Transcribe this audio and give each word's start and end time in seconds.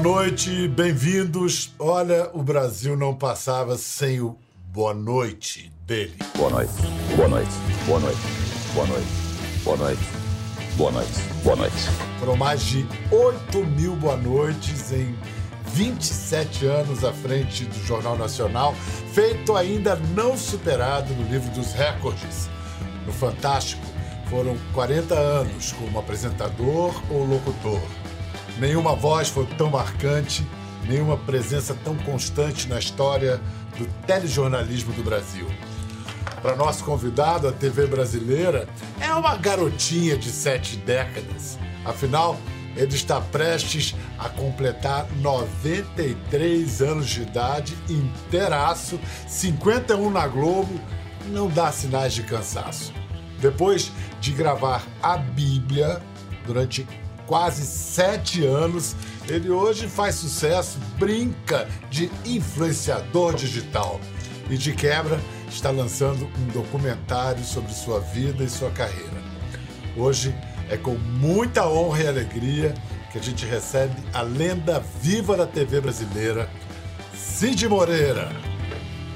Boa 0.00 0.16
noite, 0.16 0.68
bem-vindos. 0.68 1.74
Olha, 1.76 2.30
o 2.32 2.40
Brasil 2.40 2.96
não 2.96 3.16
passava 3.16 3.76
sem 3.76 4.20
o 4.20 4.38
boa 4.72 4.94
noite 4.94 5.72
dele. 5.84 6.14
Boa 6.36 6.50
noite, 6.50 6.72
boa 7.16 7.28
noite, 7.28 7.50
boa 7.84 7.98
noite, 7.98 8.20
boa 8.74 8.86
noite, 8.86 9.08
boa 9.64 9.76
noite, 9.76 10.00
boa 10.76 10.92
noite, 10.92 11.20
boa 11.42 11.56
noite. 11.56 11.76
Foram 12.20 12.36
mais 12.36 12.62
de 12.62 12.86
8 13.10 13.58
mil 13.66 13.96
boa 13.96 14.16
noites 14.16 14.92
em 14.92 15.16
27 15.66 16.66
anos 16.66 17.02
à 17.02 17.12
frente 17.12 17.64
do 17.64 17.84
Jornal 17.84 18.16
Nacional, 18.16 18.76
feito 19.12 19.56
ainda 19.56 19.96
não 20.14 20.38
superado 20.38 21.12
no 21.12 21.28
livro 21.28 21.50
dos 21.50 21.72
recordes. 21.72 22.48
No 23.04 23.12
Fantástico, 23.12 23.84
foram 24.30 24.56
40 24.74 25.12
anos 25.12 25.72
como 25.72 25.98
apresentador 25.98 26.94
ou 27.10 27.24
locutor. 27.24 27.80
Nenhuma 28.58 28.94
voz 28.94 29.28
foi 29.28 29.46
tão 29.46 29.70
marcante, 29.70 30.44
nenhuma 30.88 31.16
presença 31.16 31.76
tão 31.84 31.96
constante 31.96 32.68
na 32.68 32.78
história 32.78 33.40
do 33.78 33.86
telejornalismo 34.06 34.92
do 34.94 35.02
Brasil. 35.02 35.46
Para 36.42 36.56
nosso 36.56 36.84
convidado, 36.84 37.46
a 37.46 37.52
TV 37.52 37.86
brasileira 37.86 38.68
é 39.00 39.12
uma 39.12 39.36
garotinha 39.36 40.16
de 40.16 40.30
sete 40.30 40.76
décadas. 40.76 41.58
Afinal, 41.84 42.36
ele 42.76 42.94
está 42.94 43.20
prestes 43.20 43.94
a 44.18 44.28
completar 44.28 45.06
93 45.16 46.82
anos 46.82 47.08
de 47.08 47.22
idade, 47.22 47.76
inteiraço, 47.88 48.98
51 49.26 50.10
na 50.10 50.26
Globo, 50.26 50.80
não 51.28 51.48
dá 51.48 51.70
sinais 51.70 52.12
de 52.12 52.22
cansaço. 52.22 52.92
Depois 53.40 53.92
de 54.20 54.32
gravar 54.32 54.84
a 55.02 55.16
Bíblia 55.16 56.00
durante 56.46 56.86
quase 57.28 57.62
sete 57.62 58.44
anos, 58.44 58.96
ele 59.28 59.50
hoje 59.50 59.86
faz 59.86 60.14
sucesso, 60.14 60.78
brinca 60.98 61.68
de 61.90 62.10
influenciador 62.24 63.34
digital 63.34 64.00
e 64.50 64.56
de 64.56 64.72
quebra 64.72 65.20
está 65.48 65.70
lançando 65.70 66.24
um 66.24 66.46
documentário 66.46 67.44
sobre 67.44 67.72
sua 67.72 68.00
vida 68.00 68.42
e 68.42 68.48
sua 68.48 68.70
carreira. 68.70 69.22
Hoje 69.96 70.34
é 70.70 70.76
com 70.76 70.94
muita 70.94 71.68
honra 71.68 72.04
e 72.04 72.08
alegria 72.08 72.74
que 73.12 73.18
a 73.18 73.22
gente 73.22 73.44
recebe 73.44 73.94
a 74.14 74.22
lenda 74.22 74.82
viva 75.02 75.36
da 75.36 75.46
TV 75.46 75.80
brasileira, 75.82 76.48
Cid 77.14 77.68
Moreira. 77.68 78.30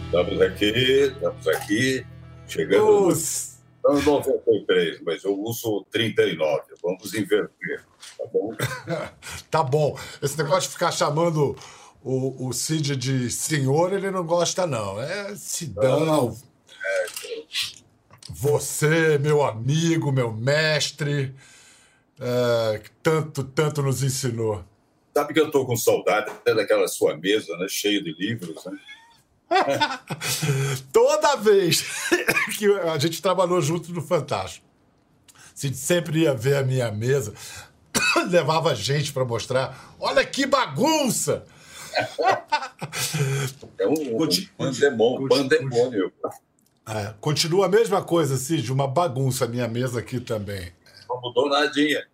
Estamos 0.05 0.40
aqui, 0.40 0.66
estamos 0.66 1.48
aqui, 1.48 2.06
chegando 2.46 3.08
Os... 3.08 3.52
no 3.84 4.00
93, 4.00 5.00
mas 5.02 5.25
eu 5.25 5.38
uso 5.38 5.84
39, 5.91 6.62
vamos 6.83 7.14
inverter, 7.14 7.84
tá 8.16 8.24
bom? 8.33 8.55
tá 9.50 9.62
bom. 9.62 9.98
Esse 10.22 10.39
negócio 10.39 10.69
de 10.69 10.74
ficar 10.74 10.92
chamando 10.92 11.56
o, 12.02 12.48
o 12.48 12.52
Cid 12.52 12.97
de 12.97 13.30
senhor, 13.30 13.92
ele 13.92 14.11
não 14.11 14.24
gosta, 14.24 14.66
não. 14.66 15.00
É 15.00 15.34
Sidão. 15.34 16.00
Não. 16.00 16.39
É, 16.84 17.06
você, 18.30 19.19
meu 19.19 19.42
amigo, 19.42 20.12
meu 20.12 20.33
mestre, 20.33 21.34
é, 22.20 22.78
que 22.78 22.91
tanto, 23.02 23.44
tanto 23.44 23.83
nos 23.83 24.02
ensinou. 24.02 24.64
Sabe 25.14 25.34
que 25.34 25.41
eu 25.41 25.46
estou 25.46 25.67
com 25.67 25.77
saudade 25.77 26.30
até 26.30 26.55
daquela 26.55 26.89
sua 26.89 27.17
mesa, 27.17 27.56
né, 27.58 27.67
cheia 27.69 28.02
de 28.02 28.12
livros, 28.12 28.64
né? 28.64 28.72
Toda 30.92 31.36
vez 31.36 31.84
que 32.58 32.67
a 32.67 32.98
gente 32.98 33.20
trabalhou 33.20 33.61
junto 33.61 33.92
no 33.92 34.03
Fantástico, 34.03 34.67
Cid 35.55 35.77
sempre 35.77 36.20
ia 36.20 36.34
ver 36.34 36.56
a 36.56 36.62
minha 36.62 36.91
mesa, 36.91 37.34
levava 38.28 38.75
gente 38.75 39.12
para 39.12 39.25
mostrar. 39.25 39.95
Olha 39.98 40.25
que 40.25 40.47
bagunça! 40.47 41.45
é 43.79 43.86
um, 43.86 44.17
pandemônio. 44.57 45.29
pandemônio. 45.29 46.12
É, 46.86 47.14
continua 47.20 47.67
a 47.67 47.68
mesma 47.68 48.02
coisa, 48.02 48.36
Cid, 48.36 48.73
uma 48.73 48.89
bagunça 48.89 49.45
a 49.45 49.48
minha 49.48 49.68
mesa 49.68 50.01
aqui 50.01 50.18
também. 50.18 50.73
Não 51.08 51.20
mudou 51.20 51.48
nadinha. 51.48 52.05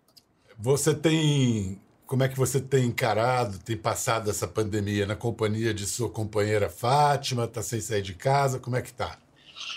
Você 0.57 0.93
tem. 0.93 1.79
Como 2.09 2.23
é 2.23 2.27
que 2.27 2.35
você 2.35 2.59
tem 2.59 2.85
encarado, 2.85 3.59
tem 3.59 3.77
passado 3.77 4.31
essa 4.31 4.47
pandemia 4.47 5.05
na 5.05 5.15
companhia 5.15 5.71
de 5.75 5.85
sua 5.85 6.09
companheira 6.09 6.67
Fátima? 6.67 7.43
Está 7.43 7.61
sem 7.61 7.79
sair 7.79 8.01
de 8.01 8.15
casa? 8.15 8.57
Como 8.57 8.75
é 8.75 8.81
que 8.81 8.91
tá? 8.91 9.19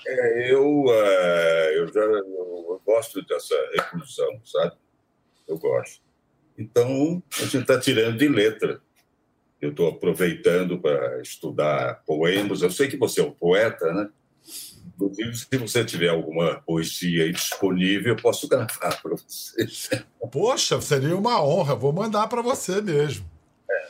É, 0.06 0.50
eu, 0.50 0.84
uh, 0.84 0.90
eu 1.74 1.92
já 1.92 2.00
eu 2.00 2.80
gosto 2.86 3.20
dessa 3.26 3.54
reclusão, 3.74 4.40
sabe? 4.46 4.74
Eu 5.46 5.58
gosto. 5.58 6.00
Então, 6.56 7.22
a 7.38 7.42
gente 7.42 7.58
está 7.58 7.78
tirando 7.78 8.16
de 8.16 8.28
letra. 8.28 8.80
Eu 9.60 9.68
estou 9.68 9.90
aproveitando 9.90 10.80
para 10.80 11.20
estudar 11.20 12.02
poemas. 12.06 12.62
Eu 12.62 12.70
sei 12.70 12.88
que 12.88 12.96
você 12.96 13.20
é 13.20 13.24
um 13.24 13.30
poeta, 13.32 13.92
né? 13.92 14.08
Inclusive, 15.06 15.36
se 15.36 15.58
você 15.58 15.84
tiver 15.84 16.08
alguma 16.08 16.62
poesia 16.62 17.24
aí 17.24 17.32
disponível, 17.32 18.14
eu 18.14 18.22
posso 18.22 18.48
gravar 18.48 19.00
para 19.02 19.16
você. 19.16 20.04
Poxa, 20.30 20.80
seria 20.80 21.16
uma 21.16 21.42
honra. 21.42 21.74
Vou 21.74 21.92
mandar 21.92 22.28
para 22.28 22.42
você 22.42 22.80
mesmo. 22.80 23.28
É. 23.70 23.88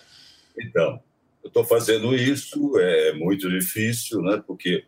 Então, 0.61 1.03
eu 1.43 1.49
estou 1.49 1.65
fazendo 1.65 2.15
isso, 2.15 2.79
é 2.79 3.13
muito 3.13 3.49
difícil, 3.49 4.21
né? 4.23 4.43
porque 4.47 4.85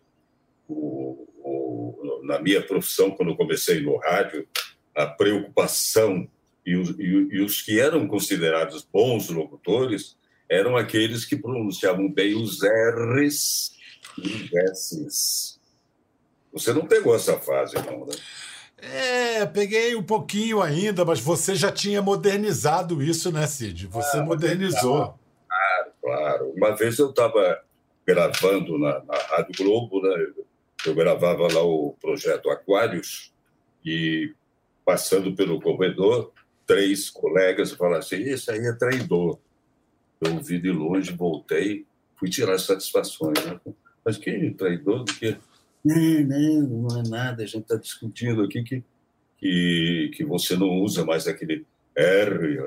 o, 0.69 1.27
o, 1.39 2.21
na 2.25 2.41
minha 2.41 2.63
profissão, 2.63 3.11
quando 3.11 3.31
eu 3.31 3.37
comecei 3.37 3.81
no 3.81 3.97
rádio, 3.99 4.47
a 4.95 5.07
preocupação 5.07 6.29
e 6.65 6.77
os, 6.77 6.91
e, 6.99 7.05
e 7.05 7.41
os 7.43 7.61
que 7.61 7.79
eram 7.79 8.07
considerados 8.07 8.83
bons 8.91 9.29
locutores 9.29 10.17
eram 10.49 10.77
aqueles 10.77 11.25
que 11.25 11.37
pronunciavam 11.37 12.11
bem 12.11 12.35
os 12.35 12.61
R's 12.63 13.73
e 14.19 14.29
os 14.29 14.53
S's. 14.53 15.54
Você 16.55 16.73
não 16.73 16.87
pegou 16.87 17.15
essa 17.15 17.39
fase, 17.39 17.75
não, 17.75 18.07
né? 18.07 18.15
É, 18.79 19.47
peguei 19.47 19.95
um 19.97 20.03
pouquinho 20.03 20.63
ainda, 20.63 21.05
mas 21.05 21.19
você 21.19 21.55
já 21.55 21.73
tinha 21.73 22.01
modernizado 22.01 23.03
isso, 23.03 23.33
né, 23.33 23.47
Cid? 23.47 23.87
Você 23.89 24.19
ah, 24.19 24.23
modernizou. 24.23 25.19
Claro, 25.49 25.93
claro. 26.01 26.53
Uma 26.57 26.77
vez 26.77 26.99
eu 26.99 27.11
estava 27.11 27.61
gravando 28.07 28.79
na, 28.79 29.03
na 29.05 29.17
Rádio 29.17 29.65
Globo, 29.65 30.01
né? 30.01 30.27
Eu 30.87 30.95
gravava 30.95 31.49
lá 31.53 31.63
o 31.63 31.97
projeto 32.01 32.51
Aquários 32.51 33.33
e 33.85 34.33
passando 34.85 35.35
pelo 35.35 35.61
corredor, 35.61 36.31
três 36.67 37.09
colegas 37.09 37.73
falaram 37.73 37.99
assim: 37.99 38.17
Isso 38.17 38.51
aí 38.51 38.65
é 38.67 38.73
traidor. 38.73 39.39
Eu 40.21 40.35
ouvi 40.35 40.59
de 40.61 40.71
longe, 40.71 41.13
voltei, 41.13 41.87
fui 42.17 42.29
tirar 42.29 42.59
satisfações. 42.59 43.43
Né? 43.45 43.59
Mas 44.05 44.19
que 44.19 44.51
traidor 44.51 45.05
do 45.05 45.15
que? 45.15 45.37
Não, 45.85 45.97
não, 45.97 46.89
não 46.89 46.99
é 46.99 47.03
nada, 47.09 47.43
a 47.43 47.47
gente 47.47 47.63
está 47.63 47.77
discutindo 47.77 48.43
aqui 48.43 48.63
que, 48.63 48.83
que, 49.37 50.11
que 50.15 50.25
você 50.25 50.57
não 50.57 50.81
usa 50.81 51.05
mais 51.05 51.29
aquele 51.29 51.67
R, 51.95 52.59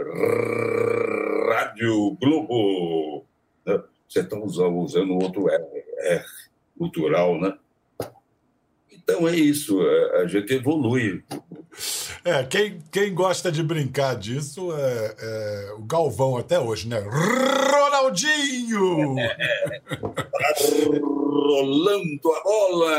Rádio 1.49 2.15
Globo. 2.21 3.25
Né? 3.65 3.81
Você 4.07 4.19
está 4.19 4.37
usando, 4.37 4.77
usando 4.77 5.13
outro 5.13 5.49
R, 5.49 5.83
R, 5.99 6.23
cultural, 6.77 7.41
né? 7.41 7.57
Então 8.91 9.27
é 9.27 9.35
isso, 9.35 9.81
a, 9.81 10.17
a 10.21 10.27
gente 10.27 10.53
evolui. 10.53 11.23
É, 12.23 12.43
quem, 12.43 12.79
quem 12.91 13.13
gosta 13.13 13.51
de 13.51 13.63
brincar 13.63 14.15
disso 14.15 14.71
é, 14.75 15.15
é 15.19 15.73
o 15.77 15.83
Galvão 15.83 16.37
até 16.37 16.59
hoje, 16.59 16.87
né? 16.87 16.99
Ronaldinho! 17.71 19.15
rolando 21.47 22.31
a 22.31 22.43
bola! 22.43 22.97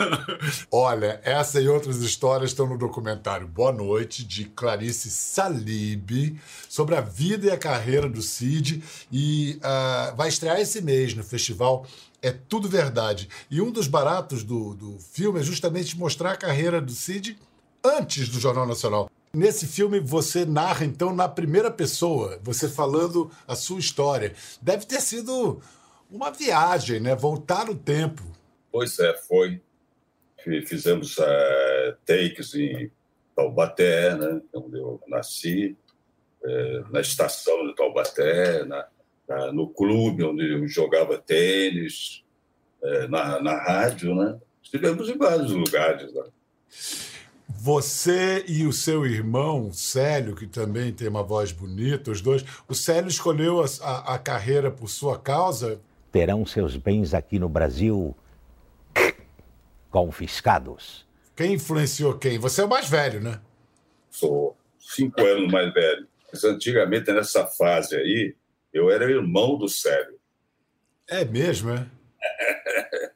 Olha, 0.70 1.20
essa 1.24 1.60
e 1.60 1.68
outras 1.68 1.98
histórias 1.98 2.50
estão 2.50 2.66
no 2.66 2.76
documentário 2.76 3.46
Boa 3.46 3.72
Noite, 3.72 4.24
de 4.24 4.44
Clarice 4.44 5.10
Salib, 5.10 6.38
sobre 6.68 6.94
a 6.94 7.00
vida 7.00 7.46
e 7.46 7.50
a 7.50 7.56
carreira 7.56 8.08
do 8.08 8.20
Cid, 8.20 8.82
e 9.10 9.58
uh, 9.58 10.16
vai 10.16 10.28
estrear 10.28 10.60
esse 10.60 10.82
mês 10.82 11.14
no 11.14 11.24
festival 11.24 11.86
é 12.22 12.32
tudo 12.32 12.68
verdade. 12.68 13.28
E 13.48 13.60
um 13.60 13.70
dos 13.70 13.86
baratos 13.86 14.42
do, 14.42 14.74
do 14.74 14.98
filme 14.98 15.38
é 15.38 15.42
justamente 15.42 15.96
mostrar 15.96 16.32
a 16.32 16.36
carreira 16.36 16.80
do 16.80 16.90
Cid 16.90 17.38
antes 17.84 18.28
do 18.28 18.40
Jornal 18.40 18.66
Nacional. 18.66 19.08
Nesse 19.32 19.66
filme 19.66 20.00
você 20.00 20.46
narra 20.46 20.86
então 20.86 21.14
na 21.14 21.28
primeira 21.28 21.70
pessoa, 21.70 22.40
você 22.42 22.68
falando 22.68 23.30
a 23.46 23.54
sua 23.54 23.78
história. 23.78 24.34
Deve 24.62 24.86
ter 24.86 25.00
sido 25.00 25.60
uma 26.10 26.30
viagem, 26.30 27.00
né? 27.00 27.14
Voltar 27.14 27.66
no 27.66 27.74
tempo. 27.74 28.22
Pois 28.70 28.98
é, 28.98 29.14
foi. 29.14 29.60
Fizemos 30.66 31.18
uh, 31.18 31.96
takes 32.04 32.54
em 32.54 32.90
Taubaté, 33.34 34.14
né? 34.16 34.40
Onde 34.54 34.78
eu 34.78 35.00
nasci, 35.08 35.76
uh, 36.42 36.92
na 36.92 37.00
estação 37.00 37.66
de 37.66 37.74
Taubaté, 37.74 38.64
na, 38.64 38.86
na, 39.28 39.52
no 39.52 39.68
clube 39.68 40.22
onde 40.22 40.48
eu 40.52 40.68
jogava 40.68 41.18
tênis, 41.18 42.22
uh, 42.82 43.08
na, 43.08 43.42
na 43.42 43.56
rádio, 43.56 44.14
né? 44.14 44.38
Estivemos 44.62 45.08
em 45.08 45.16
vários 45.16 45.50
lugares 45.52 46.12
lá. 46.12 46.26
Você 47.48 48.44
e 48.46 48.66
o 48.66 48.72
seu 48.72 49.06
irmão, 49.06 49.72
Célio, 49.72 50.36
que 50.36 50.46
também 50.46 50.92
tem 50.92 51.08
uma 51.08 51.22
voz 51.22 51.52
bonita, 51.52 52.10
os 52.10 52.20
dois. 52.20 52.44
O 52.68 52.74
Célio 52.74 53.08
escolheu 53.08 53.60
a, 53.62 53.66
a, 53.80 54.14
a 54.14 54.18
carreira 54.18 54.70
por 54.70 54.88
sua 54.88 55.18
causa? 55.18 55.80
Terão 56.16 56.46
seus 56.46 56.78
bens 56.78 57.12
aqui 57.12 57.38
no 57.38 57.46
Brasil 57.46 58.16
confiscados. 59.90 61.06
Quem 61.36 61.52
influenciou 61.52 62.16
quem? 62.16 62.38
Você 62.38 62.62
é 62.62 62.64
o 62.64 62.68
mais 62.70 62.88
velho, 62.88 63.20
né? 63.20 63.38
Sou 64.08 64.56
cinco 64.80 65.20
anos 65.20 65.52
mais 65.52 65.74
velho. 65.74 66.08
Mas 66.32 66.42
antigamente, 66.42 67.12
nessa 67.12 67.46
fase 67.46 67.96
aí, 67.96 68.34
eu 68.72 68.90
era 68.90 69.10
irmão 69.10 69.58
do 69.58 69.68
Célio. 69.68 70.18
É 71.06 71.22
mesmo, 71.22 71.72
é? 71.72 71.86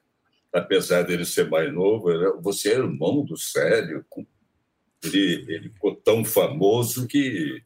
Apesar 0.53 1.01
dele 1.01 1.25
ser 1.25 1.49
mais 1.49 1.73
novo, 1.73 2.11
você 2.43 2.73
é 2.73 2.77
irmão 2.81 3.25
do 3.25 3.35
Célio. 3.35 4.05
Ele, 5.03 5.47
ele 5.49 5.71
ficou 5.71 5.97
tão 5.97 6.23
famoso 6.23 7.07
que 7.07 7.63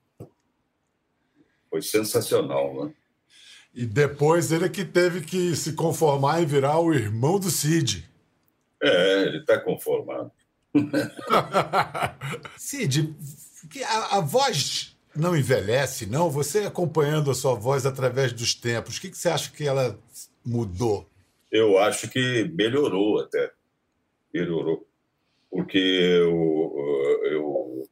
foi 1.68 1.82
sensacional, 1.82 2.86
né? 2.86 2.94
E 3.74 3.84
depois 3.84 4.52
ele 4.52 4.68
que 4.68 4.84
teve 4.84 5.20
que 5.22 5.56
se 5.56 5.72
conformar 5.72 6.40
em 6.40 6.46
virar 6.46 6.78
o 6.78 6.94
irmão 6.94 7.40
do 7.40 7.50
Cid. 7.50 8.08
É, 8.80 9.22
ele 9.22 9.38
está 9.38 9.58
conformado. 9.58 10.30
Cid, 12.56 13.14
a, 13.84 14.18
a, 14.18 14.20
voz 14.20 14.96
não 15.14 15.36
envelhece, 15.36 16.06
não? 16.06 16.30
Você 16.30 16.60
acompanhando 16.60 17.30
a 17.30 17.34
sua 17.34 17.54
voz 17.54 17.84
através 17.84 18.32
dos 18.32 18.54
tempos, 18.54 18.96
o 18.96 19.00
que, 19.00 19.10
que 19.10 19.18
você 19.18 19.28
acha 19.28 19.50
que 19.50 19.66
ela 19.66 19.98
mudou? 20.44 21.08
Eu 21.50 21.78
acho 21.78 22.08
que 22.08 22.50
melhorou 22.54 23.20
até. 23.20 23.52
Melhorou. 24.32 24.86
Porque 25.50 25.78
eu, 25.78 26.74
eu 27.30 27.88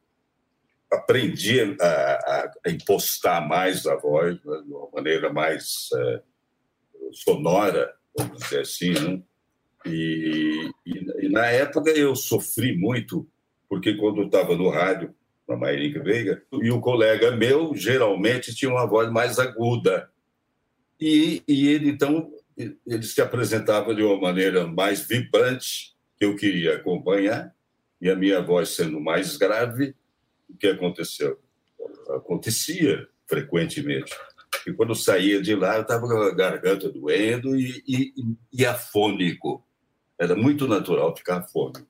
aprendi 0.93 1.59
a, 1.81 2.51
a, 2.65 2.69
impostar 2.69 3.47
mais 3.47 3.85
a 3.85 3.95
voz 3.95 4.35
né, 4.43 4.61
de 4.65 4.71
uma 4.71 4.89
maneira 4.93 5.31
mais 5.31 5.89
é, 5.95 6.21
sonora, 7.11 7.93
vamos 8.15 8.39
dizer 8.39 8.61
assim. 8.61 8.93
Né? 8.93 9.21
E, 9.85 10.71
e, 10.85 11.25
e, 11.25 11.29
na 11.29 11.45
época 11.47 11.91
eu 11.91 12.15
sofri 12.15 12.77
muito, 12.77 13.27
porque 13.67 13.95
quando 13.95 14.21
eu 14.21 14.25
estava 14.27 14.55
no 14.55 14.69
rádio, 14.69 15.13
na 15.47 15.57
Maírica 15.57 16.01
Veiga, 16.01 16.41
e 16.53 16.71
o 16.71 16.79
colega 16.79 17.35
meu 17.35 17.75
geralmente 17.75 18.55
tinha 18.55 18.71
uma 18.71 18.85
voz 18.85 19.11
mais 19.11 19.39
aguda. 19.39 20.09
E, 20.99 21.43
e 21.47 21.67
ele, 21.67 21.89
então, 21.89 22.31
ele 22.57 23.03
se 23.03 23.21
apresentava 23.21 23.93
de 23.93 24.01
uma 24.01 24.19
maneira 24.19 24.65
mais 24.65 25.05
vibrante, 25.05 25.93
que 26.17 26.23
eu 26.23 26.35
queria 26.35 26.75
acompanhar, 26.75 27.53
e 27.99 28.09
a 28.09 28.15
minha 28.15 28.41
voz 28.41 28.69
sendo 28.69 29.01
mais 29.01 29.35
grave, 29.35 29.95
o 30.53 30.57
que 30.57 30.67
aconteceu? 30.67 31.39
Acontecia 32.09 33.07
frequentemente. 33.27 34.13
E 34.67 34.73
quando 34.73 34.95
saía 34.95 35.41
de 35.41 35.55
lá, 35.55 35.75
eu 35.75 35.81
estava 35.81 36.07
com 36.07 36.13
a 36.13 36.33
garganta 36.33 36.89
doendo 36.89 37.55
e, 37.55 37.83
e, 37.87 38.13
e 38.53 38.65
afônico. 38.65 39.65
Era 40.17 40.35
muito 40.35 40.67
natural 40.67 41.15
ficar 41.15 41.37
afônico. 41.39 41.87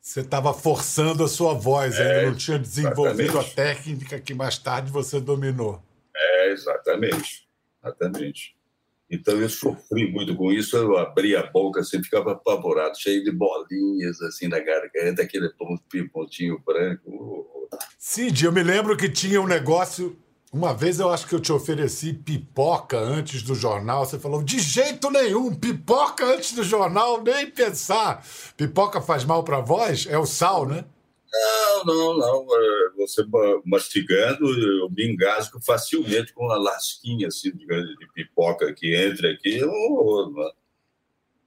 Você 0.00 0.20
estava 0.20 0.54
forçando 0.54 1.22
a 1.22 1.28
sua 1.28 1.52
voz, 1.52 1.98
é, 1.98 2.02
ainda 2.02 2.30
não 2.30 2.36
tinha 2.36 2.58
desenvolvido 2.58 3.38
exatamente. 3.38 3.50
a 3.50 3.54
técnica 3.54 4.20
que 4.20 4.32
mais 4.32 4.56
tarde 4.56 4.90
você 4.90 5.20
dominou. 5.20 5.82
É, 6.16 6.52
exatamente. 6.52 7.46
Exatamente. 7.82 8.56
Então 9.10 9.40
eu 9.40 9.48
sofri 9.48 10.10
muito 10.10 10.36
com 10.36 10.52
isso, 10.52 10.76
eu 10.76 10.96
abria 10.96 11.40
a 11.40 11.50
boca 11.50 11.80
assim, 11.80 12.02
ficava 12.02 12.32
apavorado, 12.32 12.96
cheio 12.96 13.24
de 13.24 13.32
bolinhas 13.32 14.20
assim 14.22 14.46
na 14.46 14.60
garganta, 14.60 15.22
aquele 15.22 15.50
pontinho 16.12 16.62
branco. 16.64 17.68
Cid, 17.98 18.44
eu 18.44 18.52
me 18.52 18.62
lembro 18.62 18.96
que 18.96 19.08
tinha 19.08 19.40
um 19.40 19.46
negócio 19.46 20.16
uma 20.52 20.74
vez 20.74 20.98
eu 20.98 21.08
acho 21.10 21.28
que 21.28 21.34
eu 21.34 21.38
te 21.38 21.52
ofereci 21.52 22.12
pipoca 22.12 22.98
antes 22.98 23.40
do 23.42 23.54
jornal. 23.54 24.04
Você 24.04 24.18
falou, 24.18 24.42
de 24.42 24.58
jeito 24.58 25.08
nenhum, 25.08 25.54
pipoca 25.54 26.24
antes 26.24 26.52
do 26.52 26.64
jornal, 26.64 27.22
nem 27.22 27.48
pensar. 27.48 28.26
Pipoca 28.56 29.00
faz 29.00 29.24
mal 29.24 29.44
para 29.44 29.60
voz? 29.60 30.08
É 30.10 30.18
o 30.18 30.26
sal, 30.26 30.66
né? 30.66 30.84
Não, 31.32 31.84
não, 31.84 32.18
não. 32.18 32.46
É, 32.50 32.90
você 32.96 33.24
mastigando, 33.64 34.46
eu 34.46 34.90
me 34.90 35.06
engasgo 35.06 35.60
facilmente 35.60 36.32
com 36.32 36.44
uma 36.44 36.58
lasquinha 36.58 37.28
assim, 37.28 37.52
de, 37.52 37.66
pipoca 38.14 38.72
que 38.72 38.94
entra 38.94 39.30
aqui. 39.30 39.58
Eu, 39.58 40.34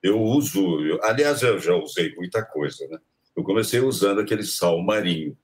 eu 0.02 0.22
uso, 0.22 0.80
eu, 0.82 1.04
aliás, 1.04 1.42
eu 1.42 1.60
já 1.60 1.76
usei 1.76 2.14
muita 2.16 2.44
coisa, 2.44 2.88
né? 2.88 2.98
Eu 3.36 3.44
comecei 3.44 3.80
usando 3.80 4.22
aquele 4.22 4.44
sal 4.44 4.82
marinho. 4.82 5.38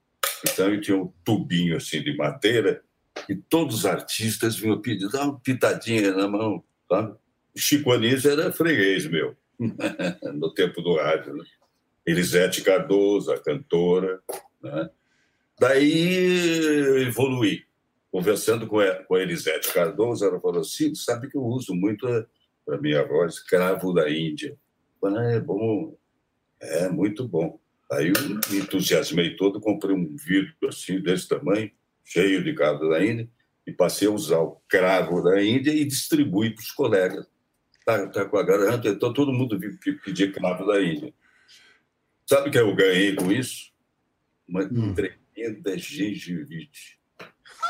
Então 0.44 0.72
eu 0.72 0.80
tinha 0.80 0.96
um 0.96 1.12
tubinho 1.24 1.76
assim 1.76 2.02
de 2.02 2.16
madeira 2.16 2.82
e 3.28 3.34
todos 3.34 3.80
os 3.80 3.86
artistas 3.86 4.56
vinham 4.56 4.80
pedir, 4.80 5.10
dá 5.10 5.24
uma 5.24 5.38
pitadinha 5.38 6.12
na 6.14 6.26
mão, 6.28 6.64
sabe? 6.88 7.14
Chico 7.56 7.92
Anísio 7.92 8.30
era 8.30 8.52
freguês 8.52 9.06
meu, 9.06 9.36
no 10.34 10.54
tempo 10.54 10.80
do 10.80 10.96
rádio, 10.96 11.34
né? 11.34 11.44
Elisete 12.10 12.62
Cardoso, 12.62 13.32
a 13.32 13.38
cantora, 13.38 14.20
né? 14.62 14.90
Daí 15.58 17.02
evoluí, 17.06 17.62
conversando 18.10 18.66
com 18.66 18.80
a, 18.80 18.94
com 19.04 19.16
Elisete 19.16 19.72
Cardoso, 19.72 20.24
ela 20.24 20.40
falou 20.40 20.60
assim, 20.60 20.94
sabe 20.94 21.28
que 21.28 21.36
eu 21.36 21.42
uso 21.42 21.74
muito 21.74 22.06
para 22.64 22.80
minha 22.80 23.06
voz, 23.06 23.38
cravo 23.40 23.92
da 23.92 24.10
Índia. 24.10 24.56
Ah, 25.04 25.32
é 25.32 25.40
bom, 25.40 25.96
é 26.60 26.88
muito 26.88 27.28
bom. 27.28 27.58
Aí 27.92 28.08
eu 28.08 28.28
me 28.50 28.60
entusiasmei 28.60 29.36
todo, 29.36 29.60
comprei 29.60 29.94
um 29.94 30.16
vidro 30.16 30.68
assim, 30.68 31.00
desse 31.00 31.28
tamanho, 31.28 31.70
cheio 32.04 32.42
de 32.42 32.54
cravo 32.54 32.88
da 32.88 33.04
Índia, 33.04 33.28
e 33.66 33.72
passei 33.72 34.08
a 34.08 34.12
usar 34.12 34.38
o 34.38 34.60
cravo 34.68 35.22
da 35.22 35.42
Índia 35.42 35.72
e 35.72 35.84
distribuí 35.84 36.54
para 36.54 36.62
os 36.62 36.70
colegas. 36.70 37.26
Tá, 37.84 38.06
tá 38.08 38.24
com 38.24 38.36
a 38.36 38.42
garganta, 38.42 38.88
então 38.88 39.12
todo 39.12 39.32
mundo 39.32 39.58
pedir 40.04 40.32
cravo 40.32 40.66
da 40.66 40.82
Índia. 40.82 41.12
Sabe 42.30 42.48
o 42.48 42.52
que 42.52 42.58
eu 42.58 42.72
ganhei 42.76 43.16
com 43.16 43.32
isso? 43.32 43.72
Uma 44.46 44.62
hum. 44.62 44.94
tremenda 44.94 45.76
gengivite. 45.76 47.00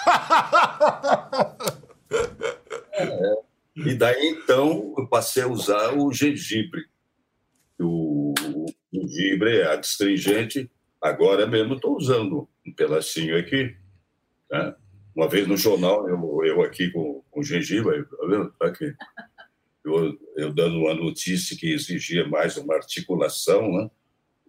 é. 2.92 3.36
E 3.76 3.94
daí, 3.94 4.26
então, 4.26 4.94
eu 4.98 5.06
passei 5.06 5.44
a 5.44 5.48
usar 5.48 5.96
o 5.96 6.12
gengibre. 6.12 6.84
O, 7.78 8.34
o 8.38 8.66
gengibre 8.92 9.60
é 9.60 9.72
adstringente. 9.72 10.70
Agora 11.00 11.46
mesmo 11.46 11.76
estou 11.76 11.96
usando 11.96 12.46
um 12.66 12.72
pedacinho 12.74 13.38
aqui 13.38 13.74
né? 14.50 14.74
Uma 15.16 15.26
vez 15.26 15.46
no 15.46 15.56
jornal, 15.56 16.06
eu, 16.06 16.44
eu 16.44 16.62
aqui 16.62 16.90
com, 16.90 17.24
com 17.30 17.42
gengibre, 17.42 18.04
tá 18.04 18.26
vendo? 18.26 18.52
Tá 18.58 18.66
aqui. 18.66 18.94
Eu, 19.82 20.18
eu 20.36 20.52
dando 20.52 20.80
uma 20.80 20.94
notícia 20.94 21.56
que 21.56 21.72
exigia 21.72 22.28
mais 22.28 22.58
uma 22.58 22.74
articulação, 22.74 23.72
né? 23.72 23.90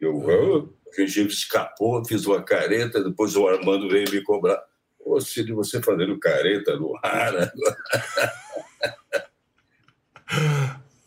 Eu, 0.02 0.16
uhum. 0.16 0.58
o 0.58 0.96
gengibre 0.96 1.32
escapou, 1.32 2.04
fiz 2.04 2.26
uma 2.26 2.42
careta, 2.42 3.04
depois 3.04 3.36
o 3.36 3.48
Armando 3.48 3.88
veio 3.88 4.12
me 4.12 4.24
cobrar. 4.24 4.60
Ô, 5.00 5.22
Cid, 5.22 5.54
você 5.54 5.82
fazendo 5.82 6.20
careta 6.20 6.76
no 6.76 6.98
ar 7.04 7.36
agora. 7.36 7.52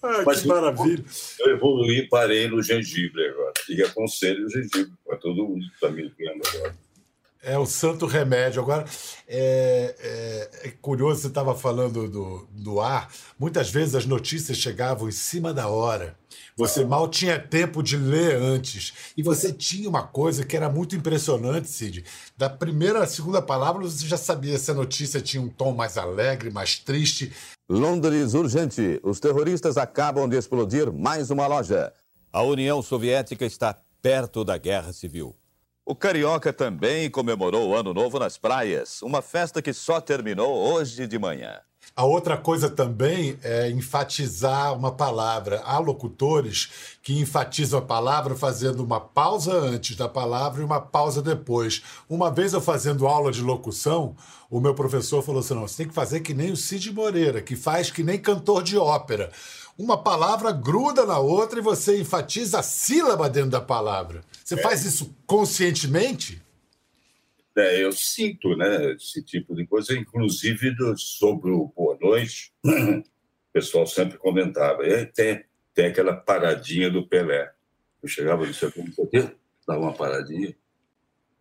Ah, 0.07 0.23
Mas 0.27 0.43
que 0.43 0.49
maravilha. 0.49 1.03
Eu 1.41 1.57
evoluí 1.57 2.01
e 2.01 2.09
parei 2.09 2.47
no 2.47 2.63
gengibre 2.63 3.27
agora. 3.27 3.55
E 3.71 3.83
aconselho 3.83 4.45
o 4.45 4.51
gengibre 4.51 4.93
para 5.03 5.17
todo 5.17 5.49
mundo 5.49 5.67
que 5.67 5.75
está 5.75 5.89
me 5.89 6.03
vendo 6.03 6.43
agora. 6.47 6.77
É 7.45 7.59
o 7.59 7.67
santo 7.67 8.07
remédio. 8.07 8.63
Agora, 8.63 8.85
é, 9.29 9.95
é, 9.99 10.69
é 10.69 10.71
curioso, 10.81 11.21
você 11.21 11.27
estava 11.29 11.55
falando 11.55 12.09
do, 12.09 12.49
do 12.51 12.81
ar. 12.81 13.13
Muitas 13.39 13.71
vezes 13.71 13.95
as 13.95 14.07
notícias 14.07 14.57
chegavam 14.57 15.09
em 15.09 15.13
cima 15.13 15.53
da 15.53 15.69
hora. 15.69 16.17
Você 16.57 16.85
mal 16.85 17.09
tinha 17.09 17.39
tempo 17.39 17.83
de 17.83 17.97
ler 17.97 18.37
antes. 18.37 19.13
E 19.17 19.23
você 19.23 19.53
tinha 19.53 19.89
uma 19.89 20.03
coisa 20.05 20.45
que 20.45 20.57
era 20.57 20.71
muito 20.71 20.95
impressionante, 20.95 21.69
Cid. 21.69 22.05
Da 22.37 22.49
primeira 22.49 23.03
à 23.03 23.07
segunda 23.07 23.43
palavra, 23.43 23.83
você 23.83 24.07
já 24.07 24.17
sabia 24.17 24.59
se 24.59 24.71
a 24.71 24.75
notícia 24.75 25.21
tinha 25.21 25.43
um 25.43 25.49
tom 25.49 25.75
mais 25.75 25.99
alegre, 25.99 26.51
mais 26.51 26.79
triste. 26.79 27.33
Londres 27.69 28.35
urgente. 28.35 29.01
Os 29.03 29.19
terroristas 29.19 29.77
acabam 29.77 30.29
de 30.29 30.37
explodir 30.37 30.93
mais 30.93 31.31
uma 31.31 31.47
loja. 31.47 31.93
A 32.33 32.43
União 32.43 32.83
Soviética 32.83 33.45
está 33.45 33.77
perto 34.01 34.45
da 34.45 34.57
guerra 34.59 34.93
civil. 34.93 35.35
O 35.87 35.95
Carioca 35.95 36.51
também 36.51 37.11
comemorou 37.11 37.69
o 37.69 37.75
Ano 37.75 37.93
Novo 37.93 38.19
nas 38.19 38.39
praias, 38.39 39.03
uma 39.03 39.21
festa 39.21 39.61
que 39.61 39.75
só 39.75 40.01
terminou 40.01 40.57
hoje 40.57 41.07
de 41.07 41.19
manhã. 41.19 41.61
A 41.95 42.07
outra 42.07 42.39
coisa 42.39 42.71
também 42.71 43.39
é 43.43 43.69
enfatizar 43.69 44.73
uma 44.75 44.91
palavra. 44.91 45.61
Há 45.63 45.79
locutores 45.79 46.97
que 47.03 47.21
enfatizam 47.21 47.79
a 47.79 47.83
palavra 47.83 48.35
fazendo 48.35 48.83
uma 48.83 48.99
pausa 48.99 49.53
antes 49.53 49.95
da 49.95 50.09
palavra 50.09 50.63
e 50.63 50.65
uma 50.65 50.81
pausa 50.81 51.21
depois. 51.21 51.83
Uma 52.09 52.31
vez 52.31 52.55
eu 52.55 52.63
fazendo 52.63 53.07
aula 53.07 53.31
de 53.31 53.43
locução, 53.43 54.17
o 54.51 54.61
meu 54.61 54.75
professor 54.75 55.23
falou 55.23 55.41
assim: 55.41 55.55
não, 55.55 55.69
você 55.69 55.83
tem 55.83 55.89
que 55.89 55.95
fazer 55.95 56.21
que 56.21 56.33
nem 56.33 56.51
o 56.51 56.57
Cid 56.57 56.91
Moreira, 56.93 57.43
que 57.43 57.55
faz 57.55 57.91
que 57.91 58.03
nem 58.03 58.19
cantor 58.19 58.63
de 58.63 58.79
ópera. 58.79 59.31
Uma 59.77 60.01
palavra 60.01 60.53
gruda 60.53 61.05
na 61.05 61.19
outra 61.19 61.59
e 61.59 61.63
você 61.63 62.01
enfatiza 62.01 62.61
a 62.61 62.63
sílaba 62.63 63.29
dentro 63.29 63.51
da 63.51 63.61
palavra. 63.61 64.23
Você 64.45 64.55
é. 64.55 64.63
faz 64.63 64.85
isso 64.85 65.17
conscientemente? 65.27 66.41
É, 67.57 67.83
eu 67.83 67.93
sinto 67.93 68.57
né, 68.57 68.93
esse 68.93 69.23
tipo 69.23 69.55
de 69.55 69.67
coisa, 69.67 69.97
inclusive 69.97 70.75
do, 70.75 70.97
sobre 70.97 71.51
o 71.51 71.69
Boa 71.69 71.97
Noite, 72.01 72.53
o 72.65 73.03
pessoal 73.53 73.87
sempre 73.87 74.19
comentava. 74.19 74.87
E 74.87 75.07
tem, 75.07 75.45
tem 75.73 75.87
aquela 75.87 76.15
paradinha 76.15 76.91
do 76.91 77.07
Pelé. 77.07 77.53
Eu 78.03 78.09
chegava 78.09 78.47
no 78.47 78.55
segundo, 78.55 78.93
dava 79.67 79.81
uma 79.81 79.93
paradinha. 79.93 80.55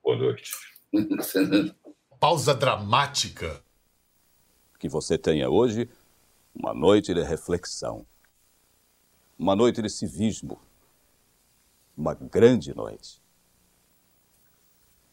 Boa 0.03 0.17
noite. 0.17 0.51
Pausa 2.19 2.53
dramática. 2.53 3.61
Que 4.79 4.89
você 4.89 5.17
tenha 5.17 5.49
hoje 5.49 5.89
uma 6.53 6.73
noite 6.73 7.13
de 7.13 7.21
reflexão 7.21 8.05
uma 9.37 9.55
noite 9.55 9.81
de 9.81 9.89
civismo, 9.89 10.59
uma 11.97 12.13
grande 12.13 12.75
noite. 12.75 13.21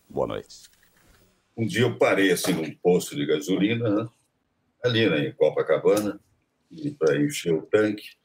Boa 0.08 0.26
noite. 0.26 0.68
Um 1.56 1.66
dia 1.66 1.82
eu 1.82 1.98
parei 1.98 2.30
assim 2.30 2.52
num 2.52 2.74
posto 2.76 3.14
de 3.14 3.26
gasolina, 3.26 3.88
né? 3.88 4.08
ali 4.82 5.08
né, 5.08 5.28
em 5.28 5.32
Copacabana, 5.32 6.20
para 6.98 7.20
encher 7.20 7.54
o 7.54 7.62
tanque. 7.62 8.16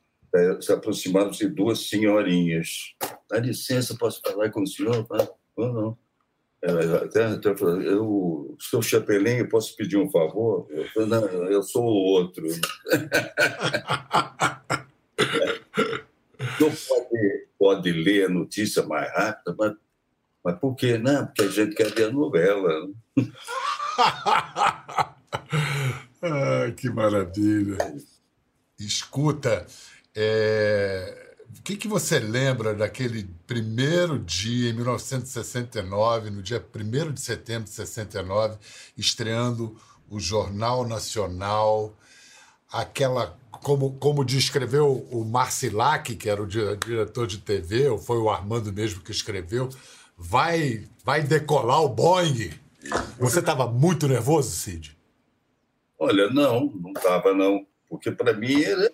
se 0.61 0.71
aproximaram-se 0.71 1.47
duas 1.47 1.87
senhorinhas. 1.87 2.95
Dá 3.29 3.39
licença, 3.39 3.97
posso 3.97 4.21
falar 4.21 4.49
com 4.51 4.63
o 4.63 4.67
senhor? 4.67 5.05
Ah, 5.11 5.27
não, 5.57 5.73
não. 5.73 5.97
Até, 7.03 7.25
até 7.25 7.49
eu, 7.49 8.07
o 8.07 8.57
seu 8.59 8.81
chapelinho, 8.81 9.47
posso 9.47 9.75
pedir 9.75 9.97
um 9.97 10.09
favor? 10.09 10.65
Eu, 10.71 10.87
falei, 10.89 11.09
não, 11.09 11.27
eu 11.45 11.61
sou 11.61 11.83
o 11.83 11.93
outro. 11.93 12.43
Não 16.59 16.69
pode, 16.69 17.47
pode 17.57 17.91
ler 17.91 18.25
a 18.25 18.29
notícia 18.29 18.83
mais 18.83 19.11
rápida, 19.13 19.55
mas, 19.57 19.73
mas 20.43 20.59
por 20.59 20.75
quê? 20.75 20.97
Não, 20.97 21.25
porque 21.25 21.43
a 21.43 21.47
gente 21.47 21.75
quer 21.75 21.93
ver 21.93 22.09
a 22.09 22.11
novela. 22.11 22.89
ah, 26.21 26.71
que 26.75 26.89
maravilha. 26.89 27.77
Escuta, 28.77 29.65
é... 30.13 31.35
o 31.57 31.61
que, 31.61 31.77
que 31.77 31.87
você 31.87 32.19
lembra 32.19 32.73
daquele 32.73 33.29
primeiro 33.47 34.19
dia, 34.19 34.69
em 34.69 34.73
1969, 34.73 36.29
no 36.29 36.41
dia 36.41 36.63
1 36.73 37.13
de 37.13 37.21
setembro 37.21 37.63
de 37.63 37.69
69, 37.71 38.57
estreando 38.97 39.77
o 40.09 40.19
Jornal 40.19 40.85
Nacional, 40.87 41.97
aquela 42.75 43.37
como, 43.63 43.97
como 43.97 44.23
descreveu 44.23 45.07
o 45.09 45.25
Marcilac, 45.25 46.15
que 46.15 46.29
era 46.29 46.41
o 46.43 46.45
diretor 46.45 47.25
de 47.25 47.39
TV, 47.39 47.87
ou 47.87 47.97
foi 47.97 48.17
o 48.17 48.29
Armando 48.29 48.71
mesmo 48.71 49.01
que 49.01 49.11
escreveu, 49.11 49.69
vai, 50.15 50.85
vai 51.03 51.23
decolar 51.23 51.81
o 51.81 51.89
Boeing. 51.89 52.51
Você 53.17 53.39
estava 53.39 53.65
muito 53.65 54.07
nervoso, 54.07 54.51
Cid? 54.51 54.95
Olha, 55.97 56.29
não, 56.29 56.71
não 56.75 56.91
estava 56.91 57.33
não, 57.33 57.65
porque 57.89 58.11
para 58.11 58.33
mim 58.33 58.61
era, 58.61 58.91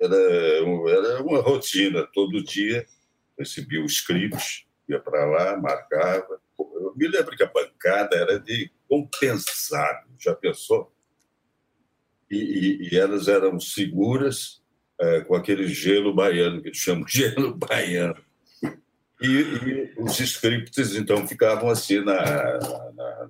era, 0.00 0.16
era 0.16 1.22
uma 1.22 1.42
rotina. 1.42 2.08
Todo 2.14 2.42
dia 2.42 2.86
recebia 3.38 3.84
os 3.84 3.92
scripts, 3.92 4.64
ia 4.88 5.00
para 5.00 5.26
lá, 5.26 5.56
marcava. 5.58 6.40
Eu 6.58 6.94
me 6.96 7.08
lembro 7.08 7.36
que 7.36 7.42
a 7.42 7.52
bancada 7.52 8.16
era 8.16 8.40
de 8.40 8.70
compensado. 8.88 10.08
Já 10.18 10.34
pensou? 10.34 10.90
E, 12.36 12.88
e 12.90 12.98
elas 12.98 13.28
eram 13.28 13.58
seguras 13.58 14.60
é, 15.00 15.20
com 15.20 15.34
aquele 15.34 15.68
gelo 15.68 16.14
baiano, 16.14 16.60
que 16.60 16.68
eles 16.68 16.78
chamam 16.78 17.04
de 17.04 17.12
gelo 17.12 17.54
baiano. 17.56 18.16
E, 19.20 19.26
e, 19.26 19.94
os 19.98 20.18
scripts, 20.20 20.94
então, 20.94 21.26
ficavam 21.26 21.68
assim 21.68 22.04
na, 22.04 22.14
na, 22.94 23.28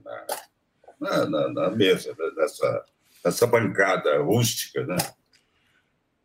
na, 1.01 1.27
na, 1.27 1.49
na 1.53 1.71
mesa, 1.71 2.15
né, 2.19 2.31
nessa, 2.37 2.85
nessa 3.25 3.47
bancada 3.47 4.19
rústica. 4.21 4.85
Né? 4.87 4.97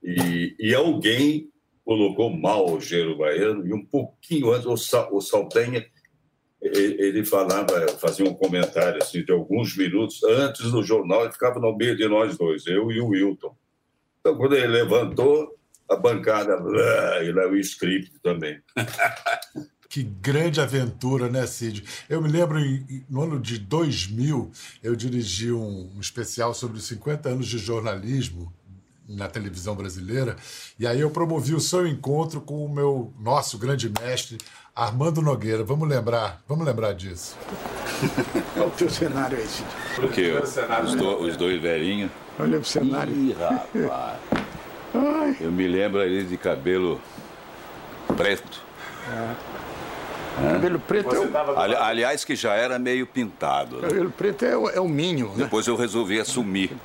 E, 0.03 0.55
e 0.59 0.75
alguém 0.75 1.49
colocou 1.85 2.29
mal 2.29 2.69
o 2.71 2.81
gelo 2.81 3.17
baiano, 3.17 3.65
e 3.67 3.73
um 3.73 3.85
pouquinho 3.85 4.51
antes, 4.51 4.65
o, 4.65 5.15
o 5.15 5.21
Saldanha 5.21 5.85
ele 6.63 7.25
falava, 7.25 7.87
fazia 7.99 8.25
um 8.25 8.33
comentário 8.33 9.01
assim, 9.01 9.23
de 9.23 9.31
alguns 9.31 9.75
minutos 9.75 10.23
antes 10.23 10.71
do 10.71 10.81
jornal, 10.81 11.23
ele 11.23 11.33
ficava 11.33 11.59
no 11.59 11.75
meio 11.75 11.95
de 11.95 12.07
nós 12.07 12.37
dois, 12.37 12.65
eu 12.67 12.91
e 12.91 13.01
o 13.01 13.07
Wilton. 13.07 13.55
Então, 14.19 14.37
quando 14.37 14.55
ele 14.55 14.67
levantou, 14.67 15.53
a 15.89 15.95
bancada, 15.95 16.55
e 17.23 17.31
lá 17.31 17.47
o 17.47 17.55
script 17.57 18.13
também. 18.21 18.61
Que 19.89 20.01
grande 20.01 20.59
aventura, 20.59 21.29
né, 21.29 21.45
Cid? 21.45 21.83
Eu 22.09 22.19
me 22.19 22.27
lembro, 22.27 22.57
no 23.07 23.21
ano 23.21 23.39
de 23.39 23.59
2000, 23.59 24.51
eu 24.81 24.95
dirigi 24.95 25.51
um 25.51 25.99
especial 26.01 26.51
sobre 26.55 26.77
os 26.77 26.87
50 26.87 27.29
anos 27.29 27.45
de 27.45 27.59
jornalismo 27.59 28.51
na 29.07 29.27
televisão 29.27 29.75
brasileira, 29.75 30.35
e 30.79 30.87
aí 30.87 30.99
eu 30.99 31.11
promovi 31.11 31.53
o 31.53 31.59
seu 31.59 31.85
encontro 31.85 32.41
com 32.41 32.65
o 32.65 32.73
meu 32.73 33.13
nosso 33.19 33.59
grande 33.59 33.87
mestre, 34.01 34.39
Armando 34.75 35.21
Nogueira, 35.21 35.63
vamos 35.63 35.87
lembrar, 35.87 36.41
vamos 36.47 36.65
lembrar 36.65 36.93
disso. 36.93 37.37
Olha 38.57 38.65
o 38.65 38.71
teu 38.71 38.89
cenário 38.89 39.37
aí, 39.37 39.45
Cid. 39.45 39.67
O 40.03 40.07
quê? 40.07 40.33
Os, 40.83 40.95
do, 40.95 41.21
os 41.21 41.37
dois 41.37 41.61
velhinhos. 41.61 42.09
Olha 42.39 42.57
o 42.57 42.65
cenário. 42.65 43.13
Ih, 43.13 43.33
rapaz. 43.33 44.19
Eu 45.39 45.51
me 45.51 45.67
lembro 45.67 46.01
ali 46.01 46.23
de 46.23 46.37
cabelo 46.37 46.99
preto. 48.17 48.63
É. 49.11 49.53
Cabelo 50.53 50.79
preto 50.79 51.15
é 51.15 51.19
o... 51.19 51.59
Ali, 51.59 51.75
aliás, 51.75 52.25
que 52.25 52.35
já 52.35 52.55
era 52.55 52.79
meio 52.79 53.05
pintado. 53.05 53.75
Né? 53.75 53.87
Cabelo 53.89 54.09
preto 54.09 54.43
é 54.43 54.57
o, 54.57 54.69
é 54.69 54.79
o 54.79 54.87
mínimo. 54.87 55.29
Né? 55.29 55.43
Depois 55.43 55.67
eu 55.67 55.75
resolvi 55.75 56.19
assumir. 56.19 56.75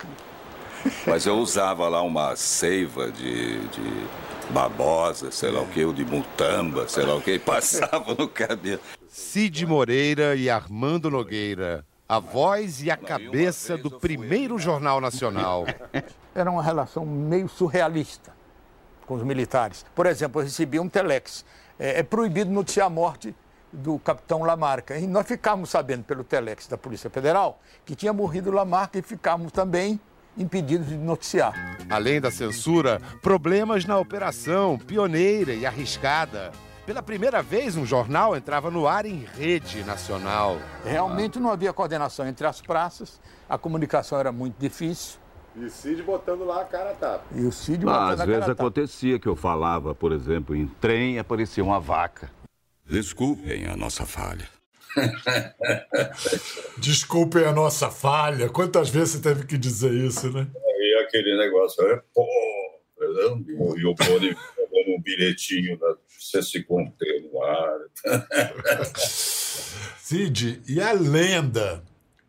Mas 1.06 1.24
eu 1.24 1.38
usava 1.38 1.88
lá 1.88 2.02
uma 2.02 2.36
seiva 2.36 3.10
de, 3.10 3.58
de 3.58 4.06
Barbosa, 4.50 5.30
sei 5.30 5.50
lá 5.50 5.60
o 5.60 5.66
que, 5.66 5.84
o 5.84 5.92
de 5.92 6.04
Mutamba, 6.04 6.88
sei 6.88 7.04
lá 7.04 7.14
o 7.14 7.20
que, 7.20 7.32
e 7.32 7.38
passava 7.38 8.14
no 8.14 8.28
cabelo. 8.28 8.80
Cid 9.08 9.66
Moreira 9.66 10.34
e 10.34 10.48
Armando 10.48 11.10
Nogueira, 11.10 11.84
a 12.08 12.18
voz 12.18 12.82
e 12.82 12.90
a 12.90 12.96
cabeça 12.96 13.76
do 13.76 13.90
primeiro 13.90 14.58
Jornal 14.58 15.00
Nacional. 15.00 15.66
Era 16.34 16.50
uma 16.50 16.62
relação 16.62 17.04
meio 17.04 17.48
surrealista 17.48 18.32
com 19.06 19.14
os 19.14 19.22
militares. 19.22 19.84
Por 19.94 20.06
exemplo, 20.06 20.40
eu 20.40 20.44
recebi 20.44 20.80
um 20.80 20.88
telex. 20.88 21.44
É, 21.78 22.00
é 22.00 22.02
proibido 22.02 22.50
noticiar 22.50 22.86
a 22.86 22.90
morte 22.90 23.34
do 23.72 23.98
capitão 23.98 24.42
Lamarca. 24.42 24.96
E 24.96 25.06
nós 25.06 25.26
ficávamos 25.26 25.70
sabendo 25.70 26.04
pelo 26.04 26.24
telex 26.24 26.66
da 26.66 26.78
Polícia 26.78 27.10
Federal 27.10 27.60
que 27.84 27.94
tinha 27.94 28.12
morrido 28.12 28.50
Lamarca 28.50 28.98
e 28.98 29.02
ficávamos 29.02 29.52
também 29.52 30.00
impedidos 30.38 30.88
de 30.88 30.96
noticiar. 30.96 31.78
Além 31.90 32.20
da 32.20 32.30
censura, 32.30 33.00
problemas 33.20 33.84
na 33.84 33.98
operação, 33.98 34.78
pioneira 34.78 35.52
e 35.52 35.66
arriscada. 35.66 36.52
Pela 36.86 37.02
primeira 37.02 37.42
vez, 37.42 37.76
um 37.76 37.84
jornal 37.84 38.34
entrava 38.34 38.70
no 38.70 38.88
ar 38.88 39.04
em 39.04 39.26
rede 39.36 39.84
nacional. 39.84 40.56
Realmente 40.84 41.38
não 41.38 41.50
havia 41.50 41.72
coordenação 41.72 42.26
entre 42.26 42.46
as 42.46 42.62
praças, 42.62 43.20
a 43.46 43.58
comunicação 43.58 44.18
era 44.18 44.32
muito 44.32 44.56
difícil. 44.58 45.18
E 45.54 45.64
o 45.64 45.70
Cid 45.70 46.02
botando 46.02 46.44
lá 46.44 46.62
a 46.62 46.64
cara 46.64 46.92
a 46.92 46.94
tapa. 46.94 47.24
E 47.34 47.44
o 47.44 47.52
Cid 47.52 47.84
botando 47.84 48.20
ah, 48.20 48.22
Às 48.22 48.24
vezes 48.24 48.48
acontecia 48.48 49.18
que 49.18 49.26
eu 49.26 49.34
falava, 49.34 49.94
por 49.94 50.12
exemplo, 50.12 50.54
em 50.54 50.66
trem 50.66 51.16
e 51.16 51.18
aparecia 51.18 51.64
uma 51.64 51.80
vaca. 51.80 52.30
Desculpem 52.86 53.66
a 53.66 53.76
nossa 53.76 54.06
falha. 54.06 54.48
Desculpem 56.78 57.44
a 57.44 57.52
nossa 57.52 57.90
falha. 57.90 58.48
Quantas 58.48 58.88
vezes 58.88 59.14
você 59.14 59.20
teve 59.20 59.46
que 59.46 59.58
dizer 59.58 59.92
isso, 59.92 60.30
né? 60.30 60.46
E 60.54 61.04
aquele 61.04 61.36
negócio, 61.36 61.84
é 61.86 62.02
pô, 62.14 62.26
e 63.76 63.86
o 63.86 63.94
Boni 63.94 64.34
dando 64.34 64.96
um 64.96 65.00
bilhetinho, 65.00 65.78
né? 65.80 65.94
você 66.18 66.42
se 66.42 66.62
conter 66.62 67.22
no 67.22 67.42
ar. 67.42 67.78
Cid, 69.98 70.62
e 70.68 70.80
a 70.80 70.92
lenda 70.92 71.82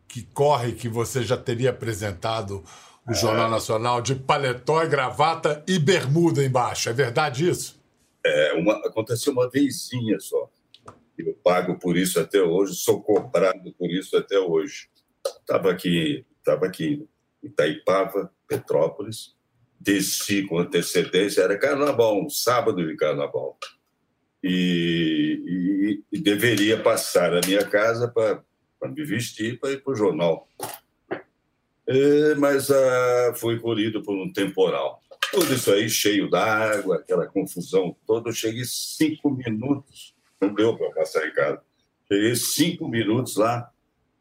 que 0.06 0.22
corre 0.22 0.72
que 0.72 0.88
você 0.88 1.22
já 1.22 1.36
teria 1.36 1.70
apresentado 1.70 2.64
o 3.08 3.14
Jornal 3.14 3.48
é. 3.48 3.50
Nacional 3.50 4.00
de 4.00 4.14
paletó 4.14 4.82
e 4.82 4.88
gravata 4.88 5.64
e 5.66 5.78
bermuda 5.78 6.44
embaixo, 6.44 6.88
é 6.88 6.92
verdade 6.92 7.48
isso? 7.48 7.80
É, 8.24 8.52
uma, 8.54 8.74
aconteceu 8.86 9.32
uma 9.32 9.48
vezinha 9.48 10.18
só. 10.20 10.48
Eu 11.26 11.34
pago 11.42 11.78
por 11.78 11.96
isso 11.96 12.18
até 12.20 12.42
hoje, 12.42 12.74
sou 12.74 13.02
cobrado 13.02 13.72
por 13.78 13.90
isso 13.90 14.16
até 14.16 14.38
hoje. 14.38 14.88
Estava 15.40 15.70
aqui, 15.70 16.24
estava 16.38 16.66
aqui 16.66 17.06
Itaipava, 17.42 18.32
Petrópolis, 18.46 19.34
desci 19.78 20.46
com 20.46 20.58
antecedência, 20.58 21.42
era 21.42 21.58
carnaval, 21.58 22.20
um 22.20 22.28
sábado 22.28 22.86
de 22.86 22.94
carnaval. 22.96 23.58
E, 24.42 26.02
e, 26.12 26.16
e 26.16 26.20
deveria 26.20 26.82
passar 26.82 27.30
na 27.32 27.40
minha 27.46 27.64
casa 27.64 28.08
para 28.08 28.42
me 28.88 29.04
vestir 29.04 29.58
para 29.58 29.72
ir 29.72 29.82
para 29.82 29.92
o 29.92 29.96
jornal. 29.96 30.48
É, 31.86 32.34
mas 32.36 32.70
ah, 32.70 33.34
fui 33.36 33.58
colhido 33.58 34.02
por 34.02 34.16
um 34.16 34.32
temporal. 34.32 35.02
Tudo 35.32 35.54
isso 35.54 35.72
aí 35.72 35.88
cheio 35.88 36.28
d'água, 36.30 36.96
aquela 36.96 37.26
confusão 37.26 37.96
toda. 38.06 38.30
Eu 38.30 38.34
cheguei 38.34 38.64
cinco 38.64 39.30
minutos, 39.30 40.14
não 40.40 40.54
deu 40.54 40.76
para 40.76 40.90
passar 40.92 41.26
em 41.26 41.32
casa. 41.32 41.60
Cheguei 42.10 42.34
cinco 42.34 42.88
minutos 42.88 43.36
lá, 43.36 43.70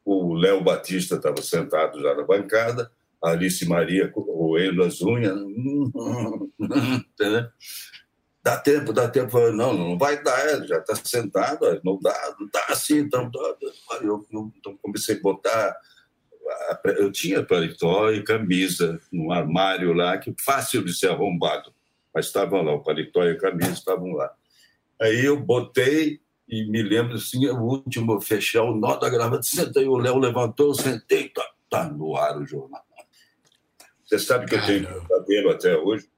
o 0.06 0.34
Léo 0.34 0.64
Batista 0.64 1.16
estava 1.16 1.42
sentado 1.42 2.02
já 2.02 2.16
na 2.16 2.24
bancada, 2.24 2.92
a 3.24 3.32
Alice 3.32 3.68
Maria 3.68 4.12
roendo 4.16 4.84
as 4.84 5.02
unhas. 5.02 5.38
dá 8.42 8.58
tempo, 8.58 8.94
dá 8.94 9.10
tempo. 9.10 9.38
Não, 9.52 9.74
não 9.74 9.98
vai 9.98 10.24
dar, 10.24 10.66
já 10.66 10.78
está 10.78 10.96
sentado, 10.96 11.82
não 11.84 12.00
dá, 12.00 12.36
não 12.40 12.48
dá 12.52 12.66
assim. 12.70 13.00
Então, 13.00 13.30
eu, 14.02 14.26
eu, 14.32 14.54
comecei 14.82 15.18
a 15.18 15.22
botar. 15.22 15.76
Eu 16.98 17.12
tinha 17.12 17.46
paletó 17.46 18.12
e 18.12 18.24
camisa 18.24 19.00
num 19.12 19.32
armário 19.32 19.94
lá, 19.94 20.18
que 20.18 20.34
fácil 20.44 20.84
de 20.84 20.98
ser 20.98 21.12
arrombado, 21.12 21.72
mas 22.14 22.26
estavam 22.26 22.64
lá, 22.64 22.74
o 22.74 22.82
paletó 22.82 23.24
e 23.24 23.32
a 23.32 23.38
camisa 23.38 23.74
estavam 23.74 24.14
lá. 24.14 24.34
Aí 25.02 25.26
eu 25.26 25.40
botei 25.40 26.20
e 26.48 26.70
me 26.70 26.82
lembro 26.82 27.16
assim, 27.16 27.48
o 27.48 27.62
último 27.62 28.20
fechar 28.20 28.64
o 28.64 28.76
nó 28.76 28.96
da 28.96 29.10
gravata, 29.10 29.44
sentei, 29.44 29.88
o 29.88 29.98
Léo 29.98 30.18
levantou, 30.18 30.74
sentei, 30.74 31.30
tá, 31.30 31.48
tá 31.70 31.90
no 31.90 32.16
ar 32.18 32.38
o 32.38 32.46
jornal. 32.46 32.84
Você 34.04 34.18
sabe 34.18 34.48
que 34.48 34.56
eu 34.56 34.66
tenho 34.66 34.88
pesadelo 34.88 35.52
até 35.52 35.78
hoje? 35.78 36.10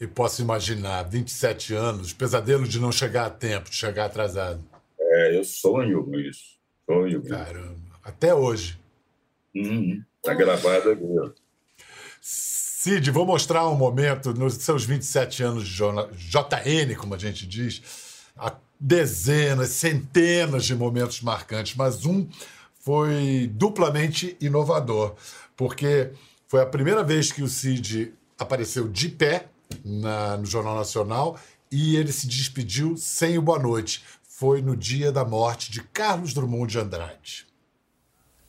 E 0.00 0.06
posso 0.06 0.40
imaginar, 0.40 1.02
27 1.04 1.74
anos, 1.74 2.12
pesadelo 2.12 2.66
de 2.66 2.80
não 2.80 2.90
chegar 2.90 3.26
a 3.26 3.30
tempo, 3.30 3.68
de 3.68 3.76
chegar 3.76 4.06
atrasado. 4.06 4.64
É, 4.98 5.36
eu 5.36 5.44
sonho 5.44 6.04
com 6.04 6.18
isso. 6.18 6.58
Sonho 6.86 7.22
com 7.22 7.28
Caramba, 7.28 8.00
até 8.02 8.34
hoje. 8.34 8.80
Uhum. 9.54 10.02
Tá 10.22 10.32
gravado 10.32 10.90
aqui. 10.90 11.41
Cid, 12.82 13.12
vou 13.12 13.24
mostrar 13.24 13.68
um 13.68 13.76
momento 13.76 14.34
nos 14.34 14.54
seus 14.54 14.84
27 14.84 15.44
anos 15.44 15.68
de 15.68 15.76
JN, 15.76 16.96
como 16.96 17.14
a 17.14 17.16
gente 17.16 17.46
diz, 17.46 17.80
há 18.36 18.56
dezenas, 18.80 19.68
centenas 19.68 20.64
de 20.64 20.74
momentos 20.74 21.20
marcantes, 21.20 21.76
mas 21.76 22.04
um 22.04 22.26
foi 22.80 23.48
duplamente 23.54 24.36
inovador, 24.40 25.14
porque 25.56 26.10
foi 26.48 26.60
a 26.60 26.66
primeira 26.66 27.04
vez 27.04 27.30
que 27.30 27.40
o 27.40 27.46
Cid 27.46 28.12
apareceu 28.36 28.88
de 28.88 29.10
pé 29.10 29.46
na, 29.84 30.36
no 30.36 30.44
Jornal 30.44 30.74
Nacional 30.74 31.38
e 31.70 31.94
ele 31.94 32.10
se 32.10 32.26
despediu 32.26 32.96
sem 32.96 33.38
o 33.38 33.42
boa 33.42 33.60
noite. 33.60 34.02
Foi 34.24 34.60
no 34.60 34.76
dia 34.76 35.12
da 35.12 35.24
morte 35.24 35.70
de 35.70 35.84
Carlos 35.84 36.34
Drummond 36.34 36.72
de 36.72 36.80
Andrade. 36.80 37.46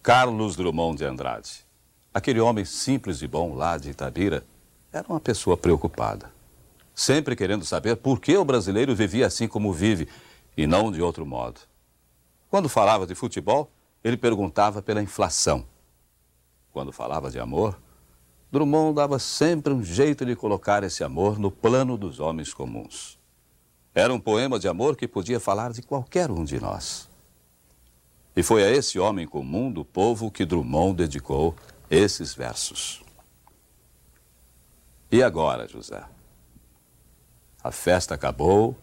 Carlos 0.02 0.56
Drummond 0.56 0.98
de 0.98 1.06
Andrade. 1.06 1.63
Aquele 2.14 2.40
homem 2.40 2.64
simples 2.64 3.24
e 3.24 3.28
bom 3.28 3.56
lá 3.56 3.76
de 3.76 3.90
Itabira 3.90 4.46
era 4.92 5.08
uma 5.08 5.20
pessoa 5.20 5.58
preocupada. 5.58 6.32
Sempre 6.94 7.36
querendo 7.36 7.66
saber 7.66 7.96
por 7.96 8.20
que 8.20 8.38
o 8.38 8.46
brasileiro 8.46 8.94
vivia 8.94 9.26
assim 9.26 9.48
como 9.48 9.74
vive 9.74 10.08
e 10.56 10.68
não 10.68 10.92
de 10.92 11.02
outro 11.02 11.26
modo. 11.26 11.62
Quando 12.52 12.70
falava 12.70 13.08
de 13.08 13.16
futebol, 13.16 13.72
ele 14.04 14.16
perguntava 14.16 14.80
pela 14.80 15.02
inflação. 15.02 15.66
Quando 16.72 16.92
falava 16.92 17.32
de 17.32 17.40
amor, 17.40 17.80
Drummond 18.52 18.96
dava 18.96 19.18
sempre 19.18 19.74
um 19.74 19.84
jeito 19.84 20.24
de 20.24 20.36
colocar 20.36 20.84
esse 20.84 21.04
amor 21.04 21.40
no 21.40 21.50
plano 21.50 21.98
dos 21.98 22.20
homens 22.20 22.54
comuns. 22.54 23.18
Era 23.96 24.14
um 24.14 24.20
poema 24.20 24.60
de 24.60 24.68
amor 24.68 24.96
que 24.96 25.08
podia 25.08 25.40
falar 25.40 25.72
de 25.72 25.82
qualquer 25.82 26.30
um 26.30 26.44
de 26.44 26.60
nós. 26.60 27.10
E 28.36 28.44
foi 28.44 28.64
a 28.64 28.70
esse 28.70 29.00
homem 29.00 29.26
comum 29.26 29.72
do 29.72 29.84
povo 29.84 30.30
que 30.30 30.46
Drummond 30.46 30.98
dedicou 30.98 31.56
esses 31.94 32.34
versos. 32.34 33.04
E 35.12 35.22
agora, 35.22 35.68
José? 35.68 36.04
A 37.64 37.72
festa 37.72 38.16
acabou, 38.16 38.76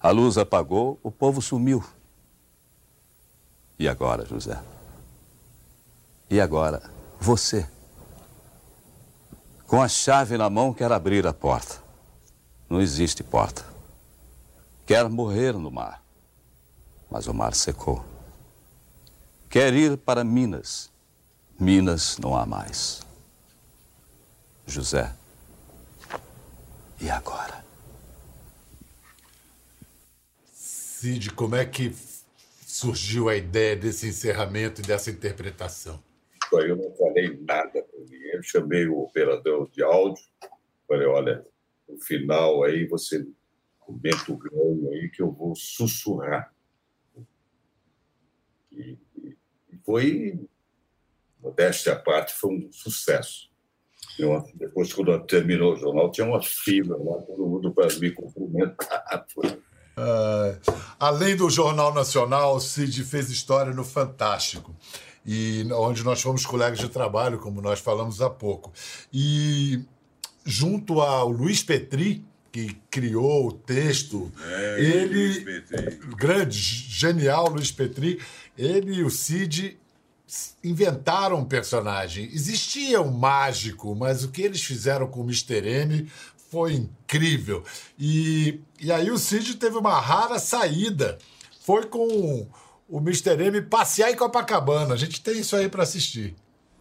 a 0.00 0.10
luz 0.10 0.36
apagou, 0.36 0.98
o 1.04 1.10
povo 1.10 1.40
sumiu. 1.40 1.84
E 3.78 3.88
agora, 3.88 4.26
José? 4.26 4.60
E 6.28 6.40
agora, 6.40 6.82
você? 7.20 7.68
Com 9.66 9.80
a 9.80 9.88
chave 9.88 10.36
na 10.36 10.50
mão, 10.50 10.74
quer 10.74 10.90
abrir 10.90 11.26
a 11.26 11.32
porta. 11.32 11.80
Não 12.68 12.80
existe 12.80 13.22
porta. 13.22 13.64
Quer 14.84 15.08
morrer 15.08 15.52
no 15.52 15.70
mar, 15.70 16.02
mas 17.08 17.28
o 17.28 17.32
mar 17.32 17.54
secou. 17.54 18.04
Quer 19.48 19.72
ir 19.74 19.96
para 19.96 20.24
Minas. 20.24 20.91
Minas 21.62 22.18
não 22.18 22.34
há 22.36 22.44
mais. 22.44 23.06
José, 24.66 25.14
e 27.00 27.08
agora? 27.08 27.64
Cid, 30.52 31.32
como 31.34 31.54
é 31.54 31.64
que 31.64 31.94
surgiu 32.66 33.28
a 33.28 33.36
ideia 33.36 33.76
desse 33.76 34.08
encerramento 34.08 34.80
e 34.80 34.84
dessa 34.84 35.08
interpretação? 35.08 36.02
Eu 36.52 36.74
não 36.74 36.92
falei 36.96 37.40
nada 37.48 37.80
para 37.80 38.00
ninguém. 38.00 38.32
Eu 38.32 38.42
chamei 38.42 38.88
o 38.88 38.98
operador 38.98 39.70
de 39.70 39.84
áudio, 39.84 40.24
falei, 40.88 41.06
olha, 41.06 41.46
no 41.88 41.96
final 42.00 42.64
aí 42.64 42.88
você 42.88 43.24
comenta 43.78 44.32
o 44.32 44.36
ganho 44.36 44.90
aí 44.90 45.08
que 45.10 45.22
eu 45.22 45.30
vou 45.30 45.54
sussurrar. 45.54 46.52
E, 48.72 48.98
e 49.22 49.36
foi, 49.84 50.40
modéstia 51.42 51.94
à 51.94 51.96
parte, 51.96 52.32
foi 52.34 52.50
um 52.50 52.72
sucesso. 52.72 53.50
Uma, 54.18 54.44
depois, 54.54 54.92
quando 54.92 55.18
terminou 55.26 55.72
o 55.72 55.76
jornal, 55.76 56.10
tinha 56.10 56.26
uma 56.26 56.42
fila 56.42 56.96
lá, 56.96 57.22
todo 57.22 57.46
mundo 57.46 57.72
para 57.72 57.92
me 57.98 58.10
cumprimentar. 58.10 59.26
Uh, 59.38 60.72
além 60.98 61.36
do 61.36 61.48
Jornal 61.50 61.92
Nacional, 61.94 62.60
Cid 62.60 63.04
fez 63.04 63.30
história 63.30 63.72
no 63.72 63.84
Fantástico 63.84 64.74
e 65.24 65.66
onde 65.72 66.02
nós 66.02 66.20
fomos 66.20 66.44
colegas 66.44 66.78
de 66.78 66.88
trabalho, 66.88 67.38
como 67.38 67.60
nós 67.60 67.80
falamos 67.80 68.20
há 68.20 68.28
pouco. 68.28 68.72
E 69.12 69.80
junto 70.44 71.00
ao 71.00 71.28
Luiz 71.28 71.62
Petri, 71.62 72.24
que 72.50 72.76
criou 72.90 73.48
o 73.48 73.52
texto, 73.52 74.30
é, 74.44 74.80
ele, 74.80 75.62
grande, 76.16 76.58
genial 76.58 77.48
Luiz 77.48 77.72
Petri, 77.72 78.20
ele 78.58 78.96
e 78.96 79.04
o 79.04 79.10
Cid 79.10 79.78
inventaram 80.62 81.38
um 81.38 81.44
personagem. 81.44 82.28
Existia 82.32 83.00
um 83.00 83.10
mágico, 83.10 83.94
mas 83.94 84.24
o 84.24 84.28
que 84.28 84.42
eles 84.42 84.62
fizeram 84.62 85.06
com 85.06 85.20
o 85.20 85.24
Mr. 85.24 85.66
M 85.66 86.10
foi 86.50 86.74
incrível. 86.74 87.62
E, 87.98 88.60
e 88.80 88.92
aí 88.92 89.10
o 89.10 89.18
Cid 89.18 89.56
teve 89.56 89.76
uma 89.76 89.98
rara 90.00 90.38
saída. 90.38 91.18
Foi 91.64 91.86
com 91.86 92.46
o 92.88 92.98
Mr. 92.98 93.42
M 93.42 93.62
passear 93.62 94.10
em 94.10 94.16
Copacabana. 94.16 94.94
A 94.94 94.96
gente 94.96 95.22
tem 95.22 95.38
isso 95.38 95.56
aí 95.56 95.68
para 95.68 95.82
assistir. 95.82 96.34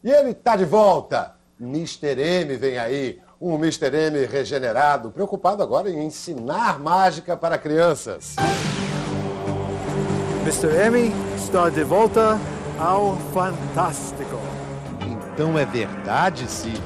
E 0.04 0.10
ele 0.10 0.34
tá 0.34 0.56
de 0.56 0.66
volta. 0.66 1.36
Mr. 1.60 2.20
M 2.20 2.58
vem 2.58 2.78
aí. 2.78 3.20
Um 3.40 3.56
Mr. 3.56 3.96
M 3.96 4.26
regenerado, 4.26 5.10
preocupado 5.10 5.64
agora 5.64 5.90
em 5.90 6.06
ensinar 6.06 6.80
mágica 6.80 7.36
para 7.36 7.58
crianças. 7.58 8.36
Mr. 10.44 10.68
M 10.88 11.12
está 11.36 11.70
de 11.70 11.84
volta 11.84 12.40
ao 12.82 13.16
Fantástico. 13.32 14.40
Então 15.06 15.58
é 15.58 15.66
verdade, 15.66 16.50
Cid? 16.50 16.82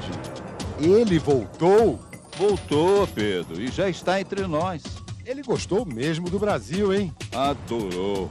Ele 0.78 1.18
voltou? 1.18 1.98
Voltou, 2.38 3.08
Pedro, 3.08 3.62
e 3.62 3.70
já 3.70 3.90
está 3.90 4.20
entre 4.20 4.46
nós. 4.46 4.84
Ele 5.26 5.42
gostou 5.42 5.86
mesmo 5.86 6.30
do 6.30 6.38
Brasil, 6.38 6.94
hein? 6.94 7.14
Adorou. 7.34 8.30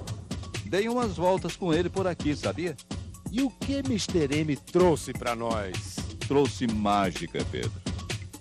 Dei 0.67 0.91
umas 0.91 1.17
voltas 1.17 1.57
com 1.57 1.73
ele 1.73 1.89
por 1.89 2.07
aqui, 2.07 2.37
sabia? 2.37 2.77
E 3.33 3.41
o 3.41 3.49
que 3.49 3.79
Mr. 3.79 4.29
M 4.31 4.55
trouxe 4.57 5.15
para 5.15 5.35
nós? 5.35 5.97
Trouxe 6.29 6.67
mágica, 6.67 7.45
Pedro. 7.51 7.73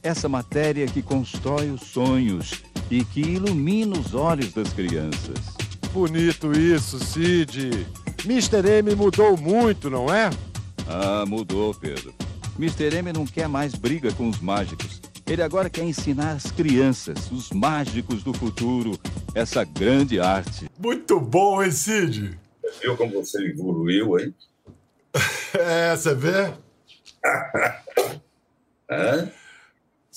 Essa 0.03 0.27
matéria 0.27 0.85
que 0.85 1.01
constrói 1.01 1.69
os 1.71 1.81
sonhos 1.81 2.61
e 2.91 3.05
que 3.05 3.21
ilumina 3.21 3.97
os 3.97 4.13
olhos 4.13 4.51
das 4.51 4.73
crianças. 4.73 5.39
Bonito 5.93 6.51
isso, 6.51 6.99
Cid. 6.99 7.87
Mr. 8.25 8.65
M 8.81 8.95
mudou 8.95 9.37
muito, 9.37 9.89
não 9.89 10.13
é? 10.13 10.29
Ah, 10.87 11.25
mudou, 11.27 11.73
Pedro. 11.73 12.13
Mr. 12.57 12.95
M 12.95 13.11
não 13.11 13.25
quer 13.25 13.47
mais 13.49 13.75
briga 13.75 14.13
com 14.13 14.29
os 14.29 14.39
mágicos. 14.39 15.01
Ele 15.25 15.41
agora 15.41 15.69
quer 15.69 15.83
ensinar 15.83 16.31
as 16.31 16.51
crianças, 16.51 17.31
os 17.31 17.49
mágicos 17.51 18.23
do 18.23 18.33
futuro, 18.33 18.99
essa 19.33 19.63
grande 19.63 20.19
arte. 20.19 20.69
Muito 20.77 21.19
bom, 21.19 21.63
hein, 21.63 21.71
Cid? 21.71 22.37
Viu 22.81 22.97
como 22.97 23.11
você 23.13 23.45
evoluiu, 23.45 24.19
hein? 24.19 24.33
É, 25.53 25.95
você 25.95 26.15
vê? 26.15 26.51
Hã? 28.89 29.31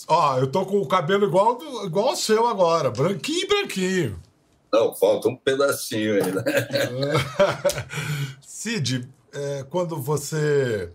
Ó, 0.09 0.38
eu 0.38 0.47
tô 0.47 0.64
com 0.64 0.79
o 0.79 0.87
cabelo 0.87 1.27
igual, 1.27 1.59
igual 1.85 2.09
ao 2.09 2.16
seu 2.16 2.47
agora, 2.47 2.90
branquinho, 2.90 3.47
branquinho. 3.47 4.19
Não, 4.77 4.95
falta 4.95 5.29
um 5.29 5.37
pedacinho 5.37 6.23
aí, 6.23 6.33
né? 6.33 6.43
Cid, 8.43 9.09
é, 9.33 9.65
quando 9.71 9.97
você 9.97 10.93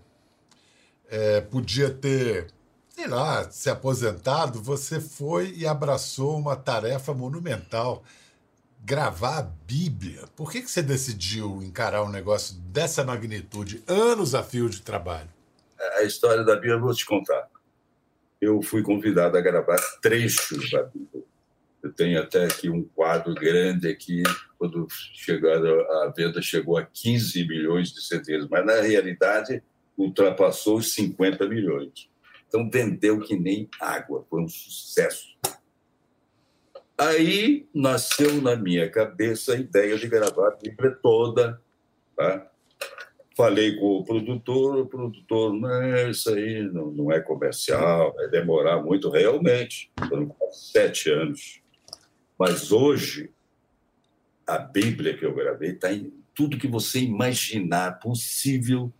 é, 1.10 1.42
podia 1.42 1.90
ter, 1.90 2.46
sei 2.90 3.08
lá, 3.08 3.50
se 3.50 3.72
aposentado, 3.72 4.62
você 4.62 5.00
foi 5.00 5.52
e 5.58 5.66
abraçou 5.66 6.38
uma 6.38 6.56
tarefa 6.56 7.12
monumental, 7.12 8.04
gravar 8.86 9.40
a 9.40 9.42
Bíblia. 9.42 10.26
Por 10.36 10.52
que, 10.52 10.62
que 10.62 10.70
você 10.70 10.84
decidiu 10.84 11.64
encarar 11.64 12.04
um 12.04 12.10
negócio 12.10 12.56
dessa 12.58 13.04
magnitude, 13.04 13.84
anos 13.88 14.36
a 14.36 14.44
fio 14.44 14.70
de 14.70 14.84
trabalho? 14.84 15.30
A 15.98 16.04
história 16.04 16.44
da 16.44 16.54
Bíblia 16.54 16.74
eu 16.74 16.82
vou 16.82 16.94
te 16.94 17.06
contar. 17.06 17.50
Eu 18.40 18.62
fui 18.62 18.84
convidado 18.84 19.36
a 19.36 19.42
gravar 19.42 19.78
trechos 20.04 20.70
da 20.70 20.84
Bíblia. 20.84 21.31
Eu 21.84 21.92
tenho 21.92 22.22
até 22.22 22.46
aqui 22.46 22.70
um 22.70 22.84
quadro 22.84 23.34
grande 23.34 23.88
aqui, 23.88 24.22
quando 24.58 24.88
chegaram, 25.14 25.82
a 26.04 26.14
venda 26.16 26.42
chegou 26.42 26.78
a 26.78 26.86
15 26.86 27.48
milhões 27.48 27.92
de 27.92 28.02
CDs, 28.06 28.48
mas 28.48 28.66
na 28.66 28.82
realidade 28.82 29.64
ultrapassou 29.98 30.78
os 30.78 30.94
50 30.94 31.48
milhões. 31.48 32.10
Então 32.48 32.70
vendeu 32.70 33.20
que 33.20 33.36
nem 33.36 33.68
água, 33.80 34.26
foi 34.30 34.42
um 34.42 34.48
sucesso. 34.48 35.36
Aí 36.98 37.68
nasceu 37.74 38.42
na 38.42 38.56
minha 38.56 38.88
cabeça 38.90 39.54
a 39.54 39.58
ideia 39.58 39.98
de 39.98 40.08
gravar 40.08 40.50
a 40.50 40.56
Bíblia 40.56 40.92
toda, 41.02 41.60
tá? 42.16 42.48
Falei 43.36 43.76
com 43.78 43.98
o 43.98 44.04
produtor, 44.04 44.78
o 44.78 44.86
produtor, 44.86 45.54
não, 45.54 46.10
isso 46.12 46.30
aí 46.30 46.62
não, 46.72 46.92
não 46.92 47.12
é 47.12 47.20
comercial, 47.20 48.14
vai 48.14 48.28
demorar 48.28 48.84
muito. 48.84 49.10
Realmente, 49.10 49.90
foram 50.08 50.28
quase 50.28 50.72
sete 50.72 51.10
anos. 51.10 51.61
Mas 52.42 52.72
hoje, 52.72 53.30
a 54.48 54.58
Bíblia 54.58 55.16
que 55.16 55.24
eu 55.24 55.32
gravei 55.32 55.74
está 55.74 55.94
em 55.94 56.12
tudo 56.34 56.58
que 56.58 56.68
você 56.68 57.00
imaginar 57.00 58.00
possível 58.00 58.92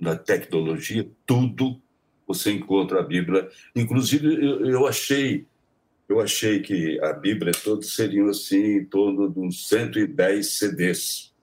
na 0.00 0.16
tecnologia, 0.16 1.06
tudo 1.26 1.78
você 2.26 2.52
encontra 2.52 3.00
a 3.00 3.02
Bíblia. 3.02 3.50
Inclusive, 3.76 4.26
eu, 4.26 4.64
eu 4.64 4.86
achei 4.86 5.44
eu 6.08 6.20
achei 6.20 6.60
que 6.60 6.98
a 7.00 7.12
Bíblia 7.12 7.52
toda 7.52 7.82
seriam 7.82 8.30
assim, 8.30 8.78
em 8.78 8.84
torno 8.86 9.28
de 9.30 9.38
uns 9.38 9.68
110 9.68 10.54
CDs. 10.54 11.34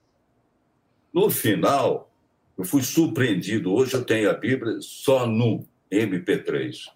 No 1.14 1.30
final, 1.30 2.12
eu 2.58 2.64
fui 2.64 2.82
surpreendido. 2.82 3.72
Hoje 3.72 3.94
eu 3.94 4.04
tenho 4.04 4.28
a 4.28 4.34
Bíblia 4.34 4.80
só 4.82 5.28
no 5.28 5.64
MP3. 5.92 6.88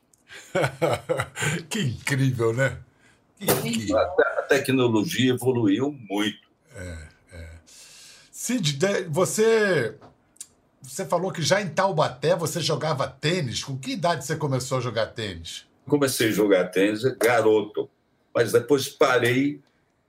que 1.69 1.79
incrível, 1.79 2.53
né? 2.53 2.79
Que. 3.39 3.93
A, 3.95 4.43
tecnologia 4.47 5.33
evoluiu 5.33 5.91
muito. 6.09 6.47
Cid, 8.31 8.73
de- 8.77 9.03
você, 9.03 9.95
você 10.81 11.05
falou 11.05 11.31
que 11.31 11.41
já 11.41 11.61
em 11.61 11.69
Taubaté 11.69 12.35
você 12.35 12.59
jogava 12.59 13.07
tênis. 13.07 13.63
Com 13.63 13.77
que 13.77 13.91
idade 13.93 14.25
você 14.25 14.35
começou 14.35 14.77
a 14.77 14.81
jogar 14.81 15.07
tênis? 15.07 15.65
Comecei 15.87 16.29
a 16.29 16.31
jogar 16.31 16.65
tênis 16.65 17.03
garoto, 17.17 17.89
mas 18.33 18.51
depois 18.51 18.87
parei. 18.89 19.61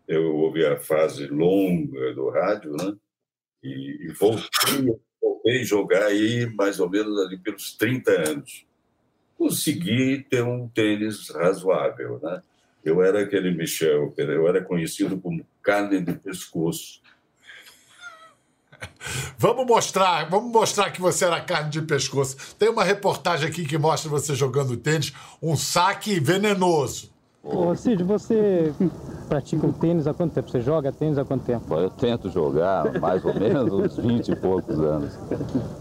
Eu 0.07 0.37
ouvi 0.37 0.65
a 0.67 0.79
fase 0.79 1.27
longa 1.27 2.13
do 2.13 2.29
rádio, 2.29 2.73
né? 2.77 2.95
E, 3.63 4.09
e 4.09 4.13
voltei, 4.13 4.95
voltei 5.21 5.61
a 5.63 5.65
jogar 5.65 6.05
aí 6.07 6.47
mais 6.55 6.79
ou 6.79 6.91
menos 6.91 7.19
ali 7.25 7.39
pelos 7.39 7.73
30 7.73 8.11
anos. 8.29 8.67
Consegui 9.39 10.27
ter 10.29 10.43
um 10.43 10.69
tênis 10.69 11.31
razoável, 11.31 12.21
né? 12.23 12.43
Eu 12.85 13.03
era 13.03 13.23
aquele 13.23 13.51
Michel, 13.51 14.13
eu 14.17 14.49
era 14.49 14.63
conhecido 14.63 15.17
como 15.19 15.45
carne 15.63 16.01
de 16.01 16.13
pescoço. 16.13 17.01
Vamos 19.39 19.67
mostrar, 19.67 20.29
vamos 20.29 20.53
mostrar 20.53 20.91
que 20.91 21.01
você 21.01 21.25
era 21.25 21.41
carne 21.41 21.71
de 21.71 21.83
pescoço. 21.83 22.37
Tem 22.59 22.69
uma 22.69 22.85
reportagem 22.85 23.49
aqui 23.49 23.65
que 23.65 23.79
mostra 23.79 24.11
você 24.11 24.35
jogando 24.35 24.77
tênis, 24.77 25.13
um 25.43 25.57
saque 25.57 26.21
venenoso. 26.21 27.13
Ô 27.43 27.75
Cid, 27.75 28.03
você 28.03 28.73
pratica 29.29 29.67
o 29.67 29.73
tênis 29.73 30.07
há 30.07 30.15
quanto 30.15 30.33
tempo? 30.33 30.51
Você 30.51 30.63
joga 30.63 30.91
tênis 30.91 31.19
há 31.19 31.25
quanto 31.27 31.45
tempo? 31.45 31.75
Eu 31.75 31.91
tento 31.91 32.31
jogar 32.31 32.99
mais 32.99 33.23
ou 33.23 33.35
menos 33.35 33.71
uns 33.71 33.99
20 33.99 34.29
e 34.29 34.37
poucos 34.37 34.81
anos. 34.81 35.19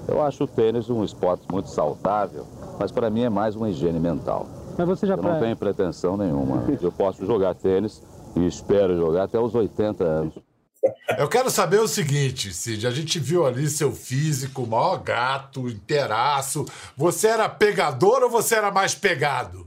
Eu 0.05 0.21
acho 0.21 0.43
o 0.43 0.47
tênis 0.47 0.89
um 0.89 1.05
esporte 1.05 1.45
muito 1.49 1.69
saudável, 1.69 2.45
mas 2.77 2.91
para 2.91 3.09
mim 3.09 3.21
é 3.23 3.29
mais 3.29 3.55
uma 3.55 3.69
higiene 3.69 3.99
mental. 3.99 4.62
Mas 4.77 4.87
você 4.87 5.05
já 5.07 5.13
Eu 5.13 5.17
não 5.17 5.23
pra- 5.23 5.39
tenho 5.39 5.55
pretensão 5.55 6.17
nenhuma. 6.17 6.65
Eu 6.81 6.91
posso 6.91 7.25
jogar 7.25 7.53
tênis 7.55 8.01
e 8.35 8.45
espero 8.45 8.97
jogar 8.97 9.23
até 9.23 9.39
os 9.39 9.53
80 9.53 10.03
anos. 10.03 10.33
Eu 11.17 11.29
quero 11.29 11.49
saber 11.49 11.79
o 11.79 11.87
seguinte, 11.87 12.53
Cid. 12.53 12.85
A 12.85 12.91
gente 12.91 13.17
viu 13.17 13.45
ali 13.45 13.69
seu 13.69 13.93
físico, 13.93 14.67
maior 14.67 14.97
gato, 14.97 15.69
inteiraço. 15.69 16.65
Você 16.97 17.27
era 17.27 17.47
pegador 17.47 18.21
ou 18.23 18.29
você 18.29 18.55
era 18.55 18.69
mais 18.69 18.93
pegado? 18.93 19.65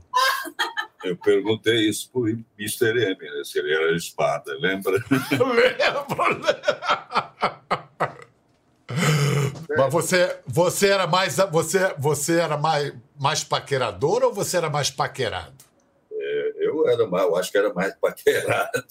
Eu 1.03 1.15
perguntei 1.17 1.89
isso 1.89 2.11
para 2.11 2.21
o 2.21 2.27
Mr. 2.59 2.85
M, 2.89 3.17
né? 3.19 3.43
se 3.43 3.57
ele 3.57 3.73
era 3.73 3.95
espada, 3.95 4.51
lembra? 4.59 4.93
Lembro, 5.31 6.41
Mas 9.77 9.91
você, 9.93 10.39
você 10.45 10.87
era 10.89 11.07
mais 11.07 11.37
você, 11.51 11.93
você 11.97 12.39
era 12.39 12.57
mais, 12.57 12.93
mais 13.19 13.43
paquerador 13.43 14.23
ou 14.23 14.33
você 14.33 14.57
era 14.57 14.69
mais 14.69 14.89
paquerado? 14.89 15.55
Eu 16.59 16.87
era 16.89 17.07
mais, 17.07 17.23
eu 17.25 17.35
acho 17.35 17.51
que 17.51 17.57
era 17.57 17.73
mais 17.73 17.95
paquerado. 17.95 18.83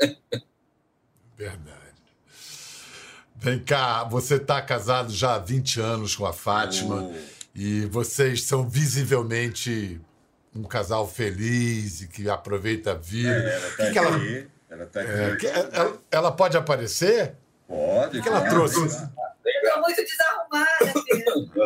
Verdade. 1.36 1.76
Vem 3.36 3.58
cá, 3.62 4.04
você 4.04 4.36
está 4.36 4.60
casado 4.62 5.12
já 5.12 5.34
há 5.34 5.38
20 5.38 5.80
anos 5.80 6.16
com 6.16 6.24
a 6.26 6.32
Fátima 6.32 7.12
e 7.54 7.84
vocês 7.86 8.44
são 8.44 8.66
visivelmente 8.68 10.00
um 10.54 10.62
casal 10.64 11.06
feliz 11.06 12.00
e 12.00 12.08
que 12.08 12.28
aproveita 12.30 12.92
a 12.92 12.94
vida. 12.94 13.30
ela 13.30 13.68
O 13.68 13.76
que 13.76 13.90
que 13.92 13.98
ela, 13.98 14.18
ela 14.70 14.86
tá 14.86 15.02
é, 15.02 15.36
que- 15.36 15.46
ela, 15.46 15.98
ela 16.10 16.32
pode 16.32 16.56
aparecer? 16.56 17.34
Pode. 17.68 18.18
O 18.18 18.22
que 18.22 18.28
ela 18.28 18.48
trouxe? 18.48 18.80
Estou 18.86 19.80
muito 19.82 20.02
desarrumada, 20.02 21.04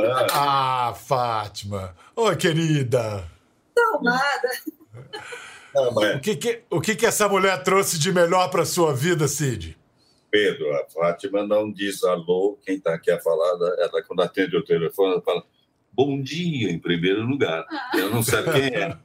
Pedro. 0.00 0.26
Ah, 0.32 0.94
Fátima. 0.94 1.94
Oi, 2.16 2.36
querida. 2.36 3.24
Não, 3.76 4.00
mas, 5.92 6.16
O 6.16 6.20
que, 6.20 6.36
que, 6.36 6.62
o 6.70 6.80
que, 6.80 6.96
que 6.96 7.06
essa 7.06 7.28
mulher 7.28 7.62
trouxe 7.62 7.98
de 7.98 8.12
melhor 8.12 8.50
para 8.50 8.64
sua 8.64 8.94
vida, 8.94 9.28
Cid? 9.28 9.78
Pedro, 10.30 10.72
a 10.76 10.88
Fátima 10.88 11.46
não 11.46 11.72
diz 11.72 12.04
alô, 12.04 12.58
quem 12.64 12.76
está 12.76 12.94
aqui 12.94 13.10
a 13.10 13.20
falar, 13.20 13.52
ela 13.78 14.02
quando 14.06 14.22
atende 14.22 14.56
o 14.56 14.64
telefone, 14.64 15.12
ela 15.14 15.22
fala 15.22 15.44
bom 15.92 16.22
dia 16.22 16.70
em 16.70 16.78
primeiro 16.78 17.22
lugar. 17.22 17.66
Ela 17.94 18.10
não 18.10 18.22
sabe 18.22 18.52
quem 18.52 18.74
é. 18.74 18.88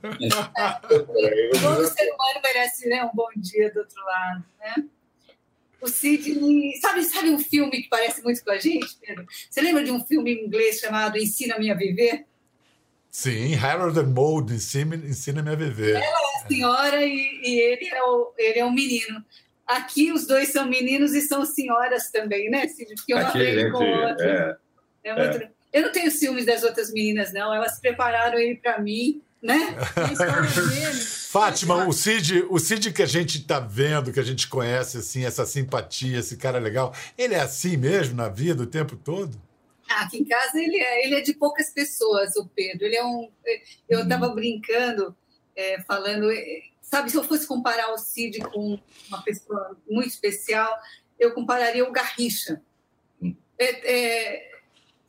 Todo 1.62 1.88
ser 1.88 2.12
humano 2.14 2.42
merece 2.44 2.88
né, 2.88 3.04
um 3.04 3.12
bom 3.14 3.30
dia 3.36 3.72
do 3.74 3.80
outro 3.80 4.06
lado, 4.06 4.46
né? 4.60 4.76
O 5.86 5.88
Sidney... 5.88 6.74
Sabe, 6.82 7.04
sabe 7.04 7.30
um 7.30 7.38
filme 7.40 7.70
que 7.84 7.88
parece 7.90 8.24
muito 8.24 8.44
com 8.44 8.52
a 8.52 8.58
gente, 8.58 8.98
Pedro? 9.06 9.26
Você 9.50 9.62
lembra 9.62 9.84
de 9.84 9.92
um 9.92 10.04
filme 10.04 10.34
em 10.34 10.46
inglês 10.48 10.80
chamado 10.80 11.18
Ensina-me 11.18 11.70
a 11.70 11.76
Viver? 11.76 12.26
Sim, 13.12 13.56
Harold 13.56 13.98
and 14.00 14.08
Mold, 14.08 14.54
ensina- 14.54 14.96
ensina-me 14.96 15.50
a 15.52 15.56
viver. 15.56 15.96
Ela 15.96 16.04
é 16.04 16.44
a 16.44 16.48
senhora 16.48 17.06
e, 17.06 17.40
e 17.44 17.60
ele, 17.62 17.88
é 17.88 18.04
o, 18.04 18.34
ele 18.38 18.60
é 18.60 18.66
um 18.66 18.74
menino. 18.74 19.24
Aqui 19.66 20.12
os 20.12 20.28
dois 20.28 20.50
são 20.50 20.66
meninos 20.68 21.14
e 21.14 21.22
são 21.22 21.46
senhoras 21.46 22.12
também, 22.12 22.50
né, 22.50 22.68
Sidney? 22.68 22.96
Porque 22.96 23.16
um 23.16 23.18
Aqui, 23.20 23.28
aprende 23.30 23.72
com 23.72 23.78
o 23.78 24.02
outro. 24.10 24.26
é, 24.28 24.58
É 25.06 25.16
muito- 25.16 25.48
Eu 25.72 25.82
não 25.84 25.92
tenho 25.94 26.12
ciúmes 26.12 26.46
das 26.46 26.64
outras 26.64 26.92
meninas, 26.92 27.32
não. 27.32 27.54
Elas 27.54 27.80
prepararam 27.80 28.38
ele 28.38 28.56
para 28.58 28.80
mim, 28.82 29.22
né? 29.46 29.76
Fátima, 31.30 31.88
o 31.88 31.94
Cid, 31.94 32.46
o 32.50 32.58
Cid 32.58 32.92
que 32.92 33.04
a 33.04 33.06
gente 33.06 33.38
está 33.38 33.60
vendo, 33.60 34.12
que 34.12 34.20
a 34.20 34.24
gente 34.24 34.48
conhece, 34.48 34.98
assim, 34.98 35.24
essa 35.24 35.46
simpatia, 35.46 36.20
esse 36.20 36.36
cara 36.36 36.58
legal, 36.58 36.94
ele 37.16 37.36
é 37.36 37.42
assim 37.42 37.78
mesmo 37.78 38.16
na 38.16 38.28
vida 38.28 38.64
o 38.64 38.68
tempo 38.68 38.96
todo? 38.96 39.40
Ah, 39.88 40.02
aqui 40.02 40.18
em 40.18 40.26
casa 40.26 40.60
ele 40.60 40.78
é, 40.78 41.06
ele 41.06 41.16
é 41.16 41.22
de 41.22 41.34
poucas 41.36 41.70
pessoas, 41.70 42.36
o 42.38 42.48
Pedro. 42.48 42.86
Ele 42.86 42.96
é 42.96 43.06
um. 43.06 43.30
Eu 43.88 44.02
estava 44.02 44.30
brincando, 44.30 45.16
é, 45.56 45.80
falando. 45.84 46.32
é, 46.32 46.64
Sabe, 46.82 47.10
se 47.10 47.18
eu 47.18 47.24
fosse 47.24 47.48
comparar 47.48 47.92
o 47.94 47.98
Cid 47.98 48.40
com 48.40 48.80
uma 49.08 49.22
pessoa 49.24 49.76
muito 49.90 50.10
especial, 50.10 50.72
eu 51.20 51.34
compararia 51.34 51.84
o 51.84 51.92
Garrincha. 51.92 52.62
É, 53.58 53.94
é, 53.94 54.52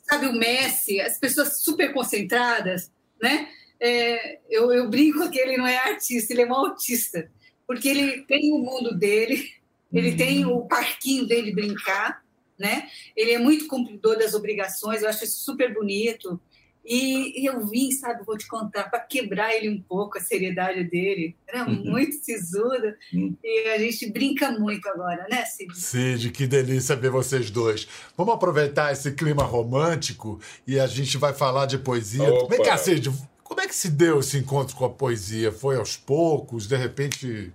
sabe, 0.02 0.26
o 0.26 0.32
Messi, 0.32 1.00
as 1.00 1.18
pessoas 1.18 1.62
super 1.62 1.92
concentradas, 1.92 2.90
né? 3.20 3.48
É, 3.80 4.38
eu, 4.48 4.72
eu 4.72 4.88
brinco 4.88 5.30
que 5.30 5.38
ele 5.38 5.56
não 5.56 5.66
é 5.66 5.76
artista, 5.76 6.32
ele 6.32 6.42
é 6.42 6.46
um 6.46 6.54
autista, 6.54 7.30
porque 7.66 7.88
ele 7.88 8.22
tem 8.22 8.52
o 8.52 8.58
mundo 8.58 8.94
dele, 8.96 9.50
ele 9.92 10.14
tem 10.14 10.44
o 10.46 10.62
parquinho 10.62 11.26
dele 11.26 11.52
brincar, 11.52 12.22
né? 12.58 12.88
Ele 13.14 13.32
é 13.32 13.38
muito 13.38 13.66
cumpridor 13.68 14.18
das 14.18 14.32
obrigações, 14.34 15.02
eu 15.02 15.08
acho 15.08 15.24
isso 15.24 15.40
super 15.44 15.72
bonito. 15.74 16.40
E, 16.88 17.42
e 17.42 17.46
eu 17.46 17.66
vim, 17.66 17.90
sabe, 17.90 18.24
vou 18.24 18.38
te 18.38 18.46
contar, 18.46 18.84
para 18.84 19.00
quebrar 19.00 19.52
ele 19.52 19.68
um 19.68 19.82
pouco, 19.82 20.18
a 20.18 20.20
seriedade 20.20 20.84
dele. 20.84 21.34
Era 21.48 21.68
Uhum. 21.68 21.82
muito 21.84 22.14
sisudo. 22.24 22.94
E 23.42 23.68
a 23.70 23.78
gente 23.78 24.08
brinca 24.12 24.52
muito 24.52 24.88
agora, 24.88 25.26
né, 25.28 25.44
Cid? 25.46 25.76
Cid, 25.76 26.30
que 26.30 26.46
delícia 26.46 26.94
ver 26.94 27.10
vocês 27.10 27.50
dois. 27.50 27.88
Vamos 28.16 28.32
aproveitar 28.34 28.92
esse 28.92 29.10
clima 29.10 29.42
romântico 29.42 30.40
e 30.64 30.78
a 30.78 30.86
gente 30.86 31.18
vai 31.18 31.34
falar 31.34 31.66
de 31.66 31.76
poesia. 31.76 32.22
Opa. 32.32 32.54
Vem 32.56 32.64
cá, 32.64 32.78
Cid, 32.78 33.10
como 33.46 33.60
é 33.60 33.68
que 33.68 33.74
se 33.74 33.90
deu 33.90 34.18
esse 34.18 34.36
encontro 34.38 34.76
com 34.76 34.84
a 34.84 34.90
poesia? 34.90 35.52
Foi 35.52 35.76
aos 35.76 35.96
poucos? 35.96 36.66
De 36.66 36.76
repente 36.76 37.52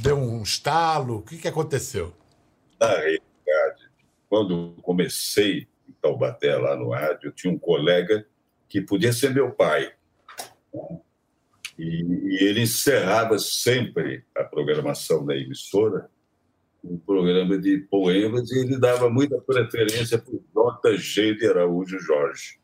deu 0.00 0.16
um 0.16 0.42
estalo? 0.42 1.18
O 1.18 1.22
que, 1.22 1.36
que 1.36 1.48
aconteceu? 1.48 2.12
Na 2.80 2.88
realidade, 2.88 3.90
quando 4.28 4.74
comecei 4.82 5.68
em 5.88 5.92
Taubaté, 6.00 6.56
lá 6.56 6.74
no 6.74 6.90
rádio, 6.90 7.28
eu 7.28 7.32
tinha 7.32 7.52
um 7.52 7.58
colega 7.58 8.26
que 8.68 8.80
podia 8.80 9.12
ser 9.12 9.34
meu 9.34 9.50
pai. 9.50 9.92
né? 10.72 10.98
E, 11.78 11.84
e 11.84 12.44
ele 12.44 12.62
encerrava 12.62 13.38
sempre 13.38 14.24
a 14.34 14.42
programação 14.42 15.26
da 15.26 15.36
emissora, 15.36 16.08
um 16.82 16.96
programa 16.96 17.58
de 17.58 17.78
poemas, 17.78 18.50
e 18.50 18.60
ele 18.60 18.78
dava 18.78 19.10
muita 19.10 19.38
preferência 19.38 20.18
para 20.18 20.32
o 20.92 20.96
J. 20.96 21.34
de 21.34 21.46
Araújo 21.46 21.98
Jorge. 21.98 22.58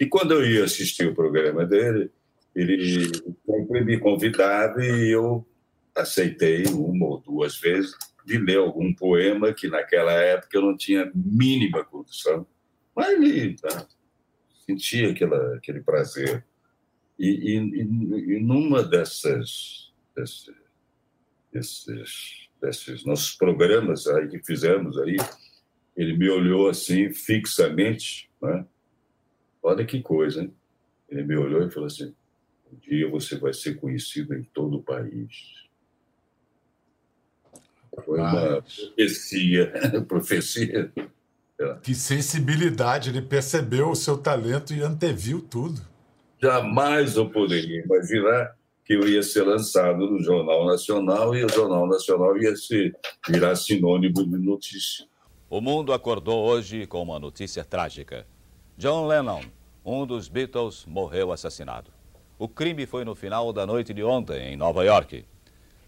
E 0.00 0.06
quando 0.06 0.34
eu 0.34 0.44
ia 0.44 0.64
assistir 0.64 1.06
o 1.06 1.14
programa 1.14 1.64
dele, 1.64 2.10
ele 2.54 3.10
sempre 3.46 3.84
me 3.84 3.98
convidava 3.98 4.84
e 4.84 5.10
eu 5.10 5.46
aceitei 5.94 6.64
uma 6.66 7.06
ou 7.06 7.20
duas 7.20 7.58
vezes 7.58 7.94
de 8.24 8.38
ler 8.38 8.58
algum 8.58 8.94
poema 8.94 9.52
que 9.52 9.68
naquela 9.68 10.12
época 10.12 10.56
eu 10.56 10.62
não 10.62 10.76
tinha 10.76 11.10
mínima 11.14 11.84
condição, 11.84 12.46
mas 12.94 13.10
ele 13.10 13.56
tá, 13.56 13.86
sentia 14.64 15.10
aquela, 15.10 15.56
aquele 15.56 15.80
prazer. 15.80 16.44
E, 17.18 17.28
e, 17.28 17.82
e, 17.82 18.40
numa 18.40 18.82
dessas, 18.82 19.92
desses, 20.14 20.54
desses 22.60 23.04
nossos 23.04 23.34
programas 23.34 24.06
aí 24.06 24.28
que 24.28 24.44
fizemos 24.44 24.98
aí, 24.98 25.16
ele 25.96 26.16
me 26.16 26.30
olhou 26.30 26.68
assim 26.68 27.12
fixamente, 27.12 28.30
né? 28.40 28.64
Olha 29.62 29.84
que 29.84 30.02
coisa, 30.02 30.42
hein? 30.42 30.52
Ele 31.08 31.22
me 31.24 31.36
olhou 31.36 31.66
e 31.66 31.70
falou 31.70 31.86
assim: 31.86 32.14
um 32.72 32.76
dia 32.78 33.08
você 33.08 33.36
vai 33.38 33.52
ser 33.52 33.74
conhecido 33.74 34.34
em 34.34 34.42
todo 34.42 34.78
o 34.78 34.82
país. 34.82 35.62
Foi 38.04 38.18
uma 38.18 38.62
profecia, 38.62 39.72
profecia. 40.08 40.92
Que 41.82 41.94
sensibilidade, 41.94 43.10
ele 43.10 43.22
percebeu 43.22 43.90
o 43.90 43.94
seu 43.94 44.16
talento 44.18 44.72
e 44.72 44.82
anteviu 44.82 45.40
tudo. 45.40 45.80
Jamais 46.40 47.16
eu 47.16 47.30
poderia 47.30 47.84
imaginar 47.84 48.56
que 48.84 48.94
eu 48.94 49.08
ia 49.08 49.22
ser 49.22 49.42
lançado 49.42 50.10
no 50.10 50.20
Jornal 50.20 50.66
Nacional 50.66 51.36
e 51.36 51.44
o 51.44 51.48
Jornal 51.48 51.86
Nacional 51.86 52.36
ia 52.36 52.56
se 52.56 52.92
virar 53.28 53.54
sinônimo 53.54 54.26
de 54.26 54.38
notícia. 54.38 55.06
O 55.48 55.60
mundo 55.60 55.92
acordou 55.92 56.44
hoje 56.44 56.86
com 56.86 57.02
uma 57.02 57.18
notícia 57.18 57.62
trágica. 57.62 58.26
John 58.82 59.06
Lennon, 59.06 59.42
um 59.84 60.04
dos 60.04 60.26
Beatles, 60.26 60.84
morreu 60.86 61.30
assassinado. 61.30 61.92
O 62.36 62.48
crime 62.48 62.84
foi 62.84 63.04
no 63.04 63.14
final 63.14 63.52
da 63.52 63.64
noite 63.64 63.94
de 63.94 64.02
ontem, 64.02 64.52
em 64.52 64.56
Nova 64.56 64.84
York. 64.84 65.24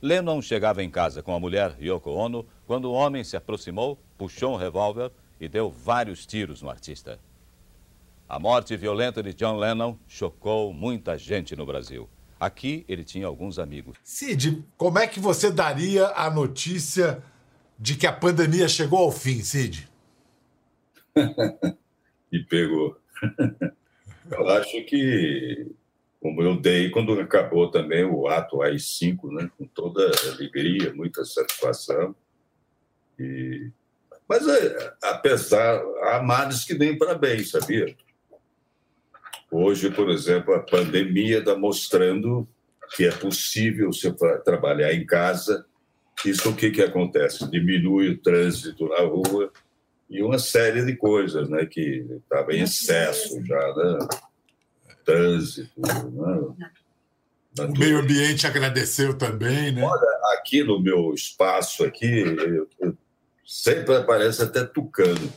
Lennon 0.00 0.40
chegava 0.40 0.80
em 0.80 0.88
casa 0.88 1.20
com 1.20 1.34
a 1.34 1.40
mulher 1.40 1.74
Yoko 1.80 2.12
Ono 2.12 2.46
quando 2.68 2.84
o 2.84 2.92
homem 2.92 3.24
se 3.24 3.36
aproximou, 3.36 3.98
puxou 4.16 4.52
um 4.54 4.56
revólver 4.56 5.10
e 5.40 5.48
deu 5.48 5.72
vários 5.72 6.24
tiros 6.24 6.62
no 6.62 6.70
artista. 6.70 7.18
A 8.28 8.38
morte 8.38 8.76
violenta 8.76 9.20
de 9.24 9.34
John 9.34 9.56
Lennon 9.56 9.96
chocou 10.06 10.72
muita 10.72 11.18
gente 11.18 11.56
no 11.56 11.66
Brasil. 11.66 12.08
Aqui 12.38 12.84
ele 12.86 13.02
tinha 13.02 13.26
alguns 13.26 13.58
amigos. 13.58 13.98
Cid, 14.04 14.64
como 14.76 15.00
é 15.00 15.08
que 15.08 15.18
você 15.18 15.50
daria 15.50 16.12
a 16.14 16.30
notícia 16.30 17.24
de 17.76 17.96
que 17.96 18.06
a 18.06 18.12
pandemia 18.12 18.68
chegou 18.68 19.00
ao 19.00 19.10
fim, 19.10 19.42
Cid? 19.42 19.88
e 22.34 22.42
pegou. 22.42 22.96
Eu 24.28 24.48
acho 24.48 24.84
que, 24.84 25.70
como 26.20 26.42
eu 26.42 26.56
dei 26.56 26.90
quando 26.90 27.18
acabou 27.20 27.70
também 27.70 28.04
o 28.04 28.26
ato 28.26 28.60
AI-5, 28.62 29.32
né, 29.32 29.50
com 29.56 29.66
toda 29.66 30.10
alegria, 30.32 30.92
muita 30.92 31.24
satisfação. 31.24 32.14
E... 33.18 33.70
Mas, 34.28 34.48
é, 34.48 34.94
apesar, 35.02 35.80
há 36.02 36.22
males 36.22 36.64
que 36.64 36.74
nem 36.74 36.98
para 36.98 37.14
bem, 37.14 37.44
sabia? 37.44 37.94
Hoje, 39.50 39.90
por 39.90 40.10
exemplo, 40.10 40.54
a 40.54 40.60
pandemia 40.60 41.38
está 41.38 41.56
mostrando 41.56 42.48
que 42.96 43.04
é 43.04 43.12
possível 43.12 43.92
você 43.92 44.12
trabalhar 44.44 44.92
em 44.92 45.06
casa. 45.06 45.64
Isso 46.24 46.50
o 46.50 46.56
que, 46.56 46.70
que 46.70 46.82
acontece? 46.82 47.48
Diminui 47.50 48.08
o 48.08 48.18
trânsito 48.18 48.88
na 48.88 49.00
rua 49.00 49.52
e 50.08 50.22
uma 50.22 50.38
série 50.38 50.84
de 50.84 50.96
coisas 50.96 51.48
né, 51.48 51.66
que 51.66 52.06
estava 52.22 52.52
em 52.52 52.62
excesso 52.62 53.44
já, 53.44 53.74
né? 53.74 53.98
Trânsito, 55.04 55.80
né? 55.80 56.70
O 57.68 57.78
meio 57.78 57.98
ambiente 57.98 58.46
agradeceu 58.46 59.16
também, 59.16 59.72
né? 59.72 59.82
Olha, 59.82 60.38
aqui 60.38 60.64
no 60.64 60.80
meu 60.80 61.14
espaço 61.14 61.84
aqui, 61.84 62.20
eu, 62.20 62.68
eu, 62.80 62.96
sempre 63.46 63.94
aparece 63.94 64.42
até 64.42 64.64
tucano. 64.64 65.32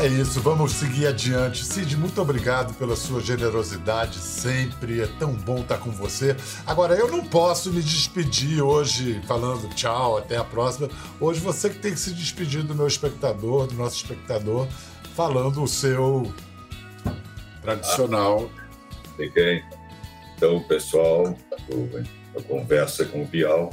É 0.00 0.06
isso, 0.06 0.40
vamos 0.40 0.72
seguir 0.72 1.06
adiante. 1.06 1.64
Cid, 1.64 1.96
muito 1.96 2.20
obrigado 2.20 2.74
pela 2.74 2.96
sua 2.96 3.20
generosidade 3.20 4.18
sempre. 4.18 5.00
É 5.00 5.06
tão 5.06 5.32
bom 5.32 5.60
estar 5.60 5.78
com 5.78 5.90
você. 5.90 6.34
Agora, 6.66 6.94
eu 6.94 7.08
não 7.08 7.24
posso 7.24 7.70
me 7.70 7.80
despedir 7.80 8.62
hoje 8.62 9.20
falando 9.28 9.68
tchau, 9.74 10.16
até 10.16 10.36
a 10.36 10.42
próxima. 10.42 10.88
Hoje 11.20 11.40
você 11.40 11.70
que 11.70 11.78
tem 11.78 11.92
que 11.92 12.00
se 12.00 12.12
despedir 12.14 12.64
do 12.64 12.74
meu 12.74 12.86
espectador, 12.86 13.68
do 13.68 13.74
nosso 13.74 13.96
espectador, 13.96 14.66
falando 15.14 15.62
o 15.62 15.68
seu 15.68 16.32
tradicional. 17.60 18.50
De 19.16 19.30
quem? 19.30 19.62
Então, 20.36 20.60
pessoal, 20.64 21.36
a 22.36 22.42
conversa 22.42 23.04
com 23.04 23.22
o 23.22 23.26
Bial, 23.26 23.70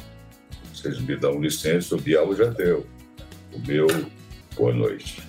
vocês 0.71 0.99
me 0.99 1.15
dão 1.15 1.41
licença, 1.41 1.95
o 1.95 1.99
Bial 1.99 2.35
já 2.35 2.45
deu. 2.45 2.85
O 3.51 3.59
meu, 3.67 3.87
boa 4.55 4.73
noite. 4.73 5.28